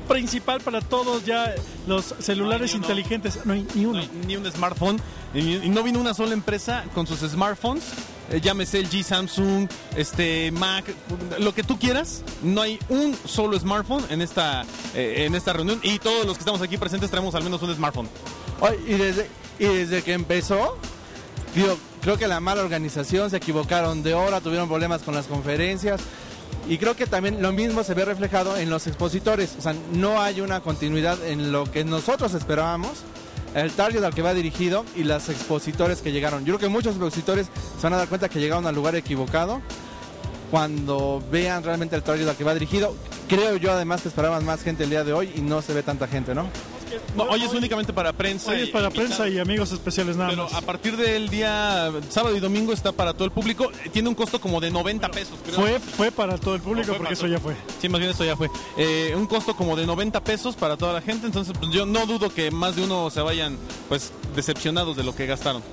principal 0.04 0.62
para 0.62 0.82
todos 0.82 1.26
ya 1.26 1.54
los 1.88 2.14
celulares 2.20 2.72
No 2.74 2.78
inteligentes. 2.78 3.46
No 3.46 3.54
hay 3.54 3.68
ni 3.76 3.86
uno. 3.86 3.94
No 3.94 4.00
hay 4.00 4.10
ni 4.26 4.36
un 4.36 4.52
smartphone. 4.52 5.00
Y, 5.34 5.70
no 5.70 5.84
vino 5.84 6.00
una 6.00 6.14
sola 6.14 6.34
empresa 6.34 6.86
con 6.94 7.08
sus 7.08 7.20
smartphones. 7.20 7.84
eh, 8.30 8.40
llámese 8.42 8.82
LG, 8.82 9.04
Samsung, 9.04 9.68
este, 9.96 10.52
Mac, 10.52 10.86
lo 11.40 11.54
que 11.54 11.64
tú 11.64 11.78
quieras. 11.80 12.24
No 12.42 12.62
hay 12.62 12.80
un 12.90 13.16
solo 13.26 13.60
smartphone 13.60 14.04
en 14.10 14.22
esta, 14.22 14.64
eh, 14.96 15.26
en 15.26 15.36
esta 15.36 15.54
reunión. 15.54 15.80
Y 15.84 16.00
todos 16.00 16.26
los 16.26 16.36
que 16.36 16.42
estamos 16.42 16.62
aquí 16.62 16.78
presentes 16.78 17.10
traemos 17.10 17.36
al 17.36 17.44
menos 17.44 17.62
un 17.62 17.74
smartphone. 17.74 18.10
Y, 18.88 18.94
desde, 18.94 19.28
y 19.60 19.66
desde 19.66 20.04
que 20.04 20.14
empezó, 20.14 20.78
digo, 21.54 21.78
creo 22.02 22.18
que 22.18 22.28
la 22.28 22.40
mala 22.40 22.62
organización, 22.62 23.30
se 23.30 23.38
equivocaron 23.38 24.04
de 24.04 24.14
hora, 24.14 24.40
tuvieron 24.40 24.68
problemas 24.70 25.02
con 25.02 25.16
las 25.16 25.26
conferencias. 25.26 26.02
Y 26.68 26.78
creo 26.78 26.96
que 26.96 27.08
también 27.08 27.42
lo 27.42 27.52
mismo 27.52 27.84
se 27.84 27.94
ve 27.94 28.06
reflejado 28.06 28.58
en 28.58 28.70
los 28.70 28.88
expositores. 28.88 29.56
O 29.60 29.62
sea, 29.62 29.76
no 29.94 30.22
hay 30.22 30.42
una 30.42 30.62
continuidad 30.62 31.22
en 31.28 31.52
lo 31.52 31.70
que 31.70 31.84
nosotros 31.84 32.34
esperábamos, 32.34 32.92
el 33.54 33.72
target 33.72 34.04
al 34.04 34.16
que 34.16 34.22
va 34.22 34.34
dirigido 34.34 34.86
y 34.96 35.04
los 35.04 35.30
expositores 35.30 36.02
que 36.02 36.12
llegaron. 36.12 36.46
Yo 36.46 36.56
creo 36.56 36.70
que 36.70 36.74
muchos 36.74 36.96
expositores 36.96 37.48
se 37.78 37.84
van 37.84 37.94
a 37.94 37.98
dar 37.98 38.08
cuenta 38.08 38.30
que 38.30 38.40
llegaron 38.40 38.66
al 38.66 38.76
lugar 38.76 38.96
equivocado 38.96 39.62
cuando 40.50 41.24
vean 41.32 41.64
realmente 41.64 41.96
el 41.96 42.04
target 42.04 42.28
al 42.28 42.36
que 42.36 42.44
va 42.44 42.54
dirigido. 42.54 42.96
Creo 43.28 43.58
yo 43.58 43.72
además 43.72 44.02
que 44.02 44.10
esperaban 44.10 44.46
más 44.46 44.64
gente 44.64 44.84
el 44.84 44.90
día 44.90 45.04
de 45.04 45.14
hoy 45.14 45.32
y 45.36 45.42
no 45.42 45.62
se 45.62 45.74
ve 45.74 45.84
tanta 45.84 46.08
gente, 46.08 46.34
¿no? 46.36 46.48
No, 47.16 47.24
hoy 47.24 47.44
es 47.44 47.52
únicamente 47.54 47.94
para 47.94 48.14
prensa. 48.14 48.52
Hoy 48.52 48.62
es 48.62 48.70
y- 48.70 48.72
para 48.72 48.90
prensa 48.90 49.28
y 49.28 49.40
amigos 49.40 49.72
especiales 49.72 50.16
nada 50.16 50.30
Pero 50.32 50.44
más. 50.46 50.54
a 50.54 50.62
partir 50.62 50.98
del 50.98 51.30
día 51.30 51.92
sábado 52.10 52.36
y 52.36 52.40
domingo 52.40 52.74
está 52.74 52.92
para 52.92 53.14
todo 53.14 53.26
el 53.26 53.32
público. 53.32 53.72
Eh, 53.86 53.90
Tiene 53.92 54.10
un 54.10 54.16
costo 54.16 54.40
como 54.42 54.60
de 54.60 54.72
90 54.72 55.10
pesos. 55.12 55.38
creo. 55.44 55.56
Fue, 55.56 55.80
fue 55.80 56.12
para 56.12 56.38
todo 56.38 56.56
el 56.56 56.62
público 56.62 56.94
porque 56.98 57.14
eso 57.14 57.28
ya 57.28 57.40
fue. 57.40 57.56
Sí, 57.82 57.90
más 57.90 58.00
bien 58.00 58.12
esto 58.12 58.24
ya 58.26 58.36
fue. 58.36 58.50
Eh, 58.78 59.14
un 59.16 59.28
costo 59.28 59.56
como 59.56 59.76
de 59.76 59.86
90 59.86 60.24
pesos 60.24 60.56
para 60.56 60.78
toda 60.78 60.94
la 60.94 61.02
gente. 61.02 61.26
Entonces, 61.28 61.54
pues, 61.58 61.72
yo 61.72 61.86
no 61.86 62.06
dudo 62.06 62.30
que 62.34 62.52
más 62.52 62.76
de 62.76 62.84
uno 62.84 63.10
se 63.10 63.22
vayan 63.22 63.58
pues 63.90 64.12
decepcionados 64.36 64.96
de 64.98 65.04
lo 65.04 65.16
que 65.16 65.26
gastaron. 65.26 65.64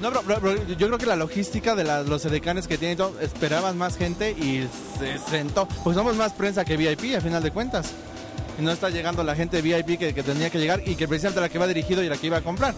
No, 0.00 0.10
pero 0.12 0.66
yo 0.66 0.86
creo 0.86 0.96
que 0.96 1.04
la 1.04 1.16
logística 1.16 1.74
de 1.74 1.84
la- 1.84 2.02
los 2.02 2.24
edecanes 2.24 2.66
que 2.66 2.78
tienen 2.78 2.94
y 2.94 2.96
todo, 2.96 3.20
esperaban 3.20 3.76
más 3.76 3.96
gente 3.98 4.30
y 4.30 4.66
se 4.98 5.18
sentó. 5.18 5.66
Pues 5.84 5.94
somos 5.94 6.16
más 6.16 6.32
prensa 6.32 6.64
que 6.64 6.78
VIP, 6.78 7.14
a 7.16 7.20
final 7.20 7.42
de 7.42 7.50
cuentas. 7.50 7.92
No 8.60 8.70
está 8.72 8.90
llegando 8.90 9.22
la 9.24 9.34
gente 9.34 9.62
VIP 9.62 9.98
que, 9.98 10.14
que 10.14 10.22
tenía 10.22 10.50
que 10.50 10.58
llegar 10.58 10.82
y 10.86 10.94
que 10.94 11.08
precisamente 11.08 11.40
la 11.40 11.48
que 11.48 11.58
va 11.58 11.66
dirigido 11.66 12.02
y 12.02 12.08
la 12.08 12.16
que 12.16 12.26
iba 12.26 12.38
a 12.38 12.42
comprar. 12.42 12.74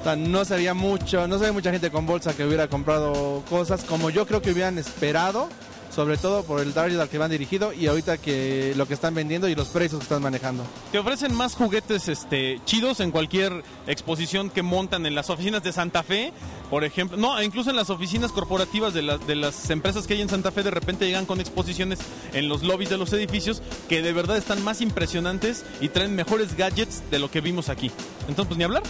O 0.00 0.04
sea, 0.04 0.16
no 0.16 0.44
se 0.44 0.56
veía 0.56 0.74
mucho, 0.74 1.28
no 1.28 1.38
se 1.38 1.52
mucha 1.52 1.70
gente 1.70 1.90
con 1.90 2.06
bolsa 2.06 2.34
que 2.34 2.44
hubiera 2.44 2.66
comprado 2.66 3.42
cosas 3.48 3.84
como 3.84 4.10
yo 4.10 4.26
creo 4.26 4.42
que 4.42 4.50
hubieran 4.50 4.76
esperado, 4.76 5.48
sobre 5.94 6.16
todo 6.16 6.42
por 6.44 6.60
el 6.60 6.72
target 6.72 6.98
al 6.98 7.08
que 7.08 7.18
van 7.18 7.30
dirigido 7.30 7.72
y 7.72 7.86
ahorita 7.86 8.18
que 8.18 8.72
lo 8.76 8.86
que 8.86 8.94
están 8.94 9.14
vendiendo 9.14 9.48
y 9.48 9.54
los 9.54 9.68
precios 9.68 9.98
que 9.98 10.04
están 10.04 10.22
manejando. 10.22 10.64
Te 10.90 10.98
ofrecen 10.98 11.34
más 11.34 11.54
juguetes 11.54 12.08
este, 12.08 12.60
chidos 12.64 13.00
en 13.00 13.10
cualquier 13.10 13.62
exposición 13.86 14.50
que 14.50 14.62
montan 14.62 15.06
en 15.06 15.14
las 15.14 15.30
oficinas 15.30 15.62
de 15.62 15.72
Santa 15.72 16.02
Fe, 16.02 16.32
por 16.70 16.84
ejemplo. 16.84 17.16
No, 17.16 17.40
incluso 17.42 17.70
en 17.70 17.76
las 17.76 17.90
oficinas 17.90 18.32
corporativas 18.32 18.94
de, 18.94 19.02
las 19.02 19.26
de 19.26 19.36
las 19.36 19.70
empresas 19.70 20.06
que 20.06 20.14
hay 20.14 20.22
en 20.22 20.28
Santa 20.28 20.50
Fe, 20.50 20.62
de 20.62 20.70
repente 20.70 21.06
llegan 21.06 21.26
con 21.26 21.40
exposiciones 21.40 21.98
en 22.32 22.48
los 22.48 22.62
lobbies 22.62 22.90
de 22.90 22.98
los 22.98 23.12
edificios 23.12 23.62
que 23.88 24.02
de 24.02 24.12
verdad 24.12 24.36
están 24.36 24.62
más 24.64 24.80
impresionantes 24.80 25.64
y 25.80 25.88
traen 25.88 26.14
mejores 26.14 26.56
gadgets 26.56 27.02
de 27.10 27.18
lo 27.18 27.30
que 27.30 27.40
vimos 27.40 27.68
aquí. 27.68 27.90
Entonces, 28.28 28.46
pues 28.46 28.58
ni 28.58 28.64
hablar. 28.64 28.82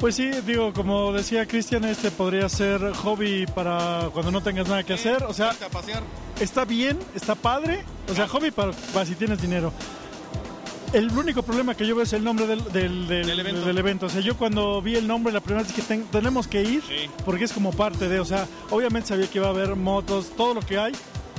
Pues 0.00 0.16
sí, 0.16 0.30
digo, 0.46 0.72
como 0.72 1.12
decía 1.12 1.46
Cristian, 1.46 1.84
este 1.84 2.10
podría 2.10 2.48
ser 2.48 2.92
hobby 2.94 3.46
para 3.46 4.10
cuando 4.12 4.30
no 4.30 4.42
tengas 4.42 4.68
nada 4.68 4.82
que 4.82 4.92
hacer. 4.92 5.24
O 5.24 5.32
sea, 5.32 5.54
está 6.40 6.64
bien, 6.64 6.98
está 7.14 7.34
padre. 7.34 7.84
O 8.10 8.14
sea, 8.14 8.28
hobby 8.28 8.50
para, 8.50 8.72
para 8.92 9.06
si 9.06 9.14
tienes 9.14 9.40
dinero. 9.40 9.72
El 10.92 11.10
único 11.10 11.42
problema 11.42 11.74
que 11.74 11.86
yo 11.86 11.96
veo 11.96 12.04
es 12.04 12.12
el 12.12 12.22
nombre 12.22 12.46
del, 12.46 12.62
del, 12.72 13.08
del- 13.08 13.26
del 13.64 13.78
evento. 13.78 14.06
O 14.06 14.08
sea, 14.08 14.20
yo 14.20 14.36
cuando 14.36 14.80
vi 14.80 14.94
el 14.94 15.08
nombre 15.08 15.32
la 15.32 15.40
primera 15.40 15.64
vez 15.64 15.74
dije, 15.74 15.86
"Ten- 15.88 16.04
tenemos 16.04 16.46
que 16.46 16.62
ir 16.62 16.82
porque 17.24 17.44
es 17.44 17.52
como 17.52 17.72
parte 17.72 18.08
de, 18.08 18.20
o 18.20 18.24
sea, 18.24 18.46
obviamente 18.70 19.08
sabía 19.08 19.28
que 19.28 19.38
iba 19.38 19.48
a 19.48 19.50
haber 19.50 19.74
motos, 19.74 20.30
todo 20.36 20.54
lo 20.54 20.60
que 20.60 20.78
hay, 20.78 20.92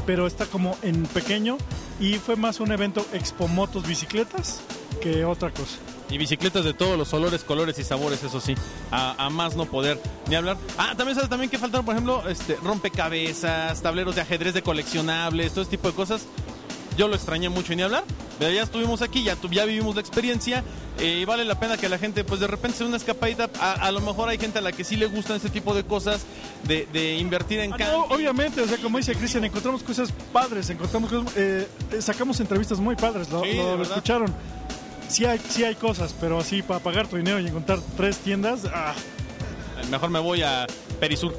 pero 0.06 0.28
está 0.28 0.46
como 0.46 0.78
en 0.82 1.04
pequeño 1.06 1.58
y 2.02 2.16
fue 2.16 2.36
más 2.36 2.60
un 2.60 2.74
evento 2.74 3.06
expo 3.14 3.48
motos 3.48 3.88
bicicletas 3.88 4.60
que 5.02 5.24
otra 5.24 5.52
cosa. 5.52 5.78
Y 6.10 6.18
bicicletas 6.20 6.64
de 6.64 6.74
todos 6.74 6.98
los 6.98 7.12
olores, 7.14 7.44
colores 7.44 7.80
y 7.80 7.84
sabores, 7.84 8.22
eso 8.24 8.40
sí. 8.40 8.54
A, 8.92 9.26
a 9.26 9.30
más 9.32 9.56
no 9.56 9.66
poder 9.66 10.00
ni 10.28 10.36
hablar. 10.36 10.56
Ah, 10.78 10.94
también 10.96 11.16
sabes 11.16 11.30
también 11.30 11.50
que 11.50 11.58
faltaron, 11.58 11.84
por 11.86 11.96
ejemplo, 11.96 12.24
este, 12.30 12.58
rompecabezas, 12.64 13.82
tableros 13.82 14.16
de 14.16 14.22
ajedrez 14.22 14.54
de 14.54 14.62
coleccionables, 14.62 15.52
todo 15.52 15.62
ese 15.64 15.72
tipo 15.72 15.88
de 15.90 15.94
cosas. 15.96 16.26
Yo 16.98 17.08
lo 17.10 17.16
extrañé 17.16 17.50
mucho 17.50 17.74
y 17.74 17.76
ni 17.76 17.82
hablar. 17.82 18.04
Pero 18.40 18.52
ya 18.52 18.64
estuvimos 18.64 19.02
aquí, 19.02 19.24
ya, 19.24 19.36
tu- 19.38 19.50
ya 19.50 19.64
vivimos 19.66 19.96
la 19.96 20.02
experiencia 20.02 20.62
eh, 21.00 21.20
y 21.22 21.26
vale 21.26 21.46
la 21.46 21.58
pena 21.58 21.78
que 21.78 21.88
la 21.90 21.98
gente, 21.98 22.24
pues 22.26 22.42
de 22.42 22.48
repente 22.48 22.78
se 22.78 22.84
dé 22.84 22.90
una 22.90 22.98
escapadita. 22.98 23.50
A, 23.62 23.74
a 23.74 23.92
lo 23.92 24.02
mejor 24.02 24.28
hay 24.30 24.38
gente 24.38 24.60
a 24.60 24.62
la 24.62 24.74
que 24.74 24.84
sí 24.84 24.98
le 24.98 25.06
gustan 25.08 25.38
este 25.38 25.50
tipo 25.50 25.74
de 25.74 25.84
cosas, 25.86 26.26
de, 26.68 26.86
de 26.92 27.18
invertir 27.18 27.60
en 27.62 27.74
Ah, 27.74 27.78
no, 27.80 28.04
obviamente, 28.06 28.60
o 28.62 28.68
sea, 28.68 28.78
como 28.78 28.98
dice 28.98 29.16
Cristian, 29.16 29.44
encontramos 29.46 29.84
cosas 29.84 30.12
padres, 30.34 30.70
encontramos 30.70 31.10
cosas, 31.10 31.32
eh, 31.38 31.68
eh, 31.94 32.02
sacamos 32.02 32.40
entrevistas 32.42 32.78
muy 32.80 32.96
padres, 32.98 33.30
lo, 33.30 33.42
Sí, 33.42 33.48
de 33.50 33.56
lo- 33.56 33.64
lo 33.72 33.78
verdad. 33.78 33.94
escucharon. 33.98 34.36
Sí 35.08 35.26
hay, 35.26 35.40
sí 35.50 35.64
hay 35.64 35.76
cosas, 35.76 36.16
pero 36.20 36.40
así 36.40 36.62
para 36.62 36.80
pagar 36.80 37.08
tu 37.08 37.18
dinero 37.18 37.40
y 37.40 37.48
encontrar 37.48 37.80
tres 37.96 38.18
tiendas, 38.18 38.62
ah, 38.74 38.94
Mejor 39.90 40.10
me 40.10 40.20
voy 40.20 40.42
a 40.42 40.66
Perisur. 41.00 41.34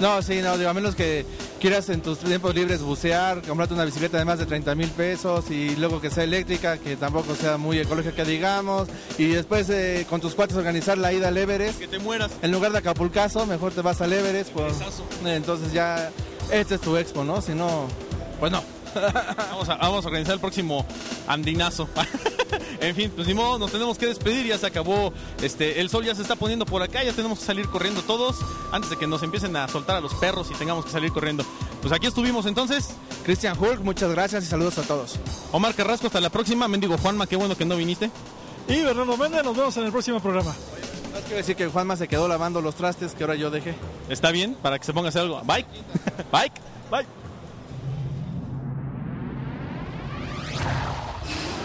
No, 0.00 0.22
sí, 0.22 0.40
no, 0.42 0.56
digo, 0.56 0.70
a 0.70 0.74
menos 0.74 0.94
que 0.94 1.26
quieras 1.58 1.88
en 1.88 2.00
tus 2.00 2.18
tiempos 2.18 2.54
libres 2.54 2.82
bucear, 2.82 3.42
comprarte 3.42 3.74
una 3.74 3.84
bicicleta 3.84 4.16
de 4.16 4.24
más 4.24 4.38
de 4.38 4.46
30 4.46 4.76
mil 4.76 4.88
pesos 4.90 5.50
y 5.50 5.74
luego 5.74 6.00
que 6.00 6.08
sea 6.08 6.22
eléctrica, 6.22 6.78
que 6.78 6.96
tampoco 6.96 7.34
sea 7.34 7.56
muy 7.56 7.80
ecológica, 7.80 8.22
digamos, 8.22 8.88
y 9.18 9.26
después 9.26 9.68
eh, 9.70 10.06
con 10.08 10.20
tus 10.20 10.36
cuates 10.36 10.56
organizar 10.56 10.98
la 10.98 11.12
ida 11.12 11.28
al 11.28 11.36
Everest. 11.36 11.80
Que 11.80 11.88
te 11.88 11.98
mueras. 11.98 12.30
En 12.42 12.52
lugar 12.52 12.70
de 12.70 12.78
Acapulcazo, 12.78 13.44
mejor 13.46 13.72
te 13.72 13.80
vas 13.80 14.00
al 14.00 14.12
Everest. 14.12 14.50
pues, 14.50 14.74
entonces 15.24 15.72
ya, 15.72 16.12
este 16.52 16.76
es 16.76 16.80
tu 16.80 16.96
expo, 16.96 17.24
¿no? 17.24 17.40
Si 17.42 17.52
no, 17.52 17.88
pues 18.38 18.52
no. 18.52 18.62
Vamos 19.50 19.68
a, 19.68 19.76
vamos 19.76 20.04
a 20.04 20.08
organizar 20.08 20.34
el 20.34 20.40
próximo 20.40 20.86
andinazo. 21.26 21.88
en 22.80 22.94
fin, 22.94 23.12
pues 23.14 23.26
ni 23.26 23.34
modo, 23.34 23.58
nos 23.58 23.72
tenemos 23.72 23.98
que 23.98 24.06
despedir, 24.06 24.46
ya 24.46 24.58
se 24.58 24.66
acabó. 24.66 25.12
Este, 25.42 25.80
el 25.80 25.90
sol 25.90 26.04
ya 26.04 26.14
se 26.14 26.22
está 26.22 26.36
poniendo 26.36 26.66
por 26.66 26.82
acá, 26.82 27.02
ya 27.02 27.12
tenemos 27.12 27.40
que 27.40 27.44
salir 27.44 27.68
corriendo 27.68 28.02
todos 28.02 28.36
antes 28.72 28.90
de 28.90 28.96
que 28.96 29.06
nos 29.06 29.22
empiecen 29.22 29.56
a 29.56 29.68
soltar 29.68 29.96
a 29.96 30.00
los 30.00 30.14
perros 30.14 30.48
y 30.50 30.54
tengamos 30.54 30.84
que 30.84 30.90
salir 30.90 31.12
corriendo. 31.12 31.44
Pues 31.80 31.92
aquí 31.92 32.06
estuvimos 32.06 32.46
entonces. 32.46 32.90
Cristian 33.24 33.58
Hulk, 33.58 33.80
muchas 33.80 34.10
gracias 34.12 34.44
y 34.44 34.46
saludos 34.46 34.78
a 34.78 34.82
todos. 34.82 35.18
Omar 35.52 35.74
Carrasco, 35.74 36.06
hasta 36.06 36.20
la 36.20 36.30
próxima. 36.30 36.68
Mendigo 36.68 36.96
Juanma, 36.98 37.26
qué 37.26 37.36
bueno 37.36 37.56
que 37.56 37.64
no 37.64 37.76
viniste. 37.76 38.10
Y 38.68 38.82
Bernardo 38.82 39.16
Méndez, 39.16 39.44
nos 39.44 39.56
vemos 39.56 39.76
en 39.76 39.84
el 39.84 39.90
próximo 39.90 40.20
programa. 40.20 40.54
No 41.14 41.20
quiero 41.20 41.36
decir 41.38 41.56
que 41.56 41.66
Juanma 41.66 41.96
se 41.96 42.06
quedó 42.06 42.28
lavando 42.28 42.60
los 42.60 42.74
trastes 42.74 43.14
que 43.14 43.24
ahora 43.24 43.34
yo 43.34 43.50
dejé. 43.50 43.74
¿Está 44.08 44.30
bien? 44.30 44.54
Para 44.54 44.78
que 44.78 44.84
se 44.84 44.92
ponga 44.92 45.06
a 45.06 45.10
hacer 45.10 45.22
algo. 45.22 45.40
Bye. 45.42 45.64
Bye. 46.32 46.52
Bye. 46.90 47.17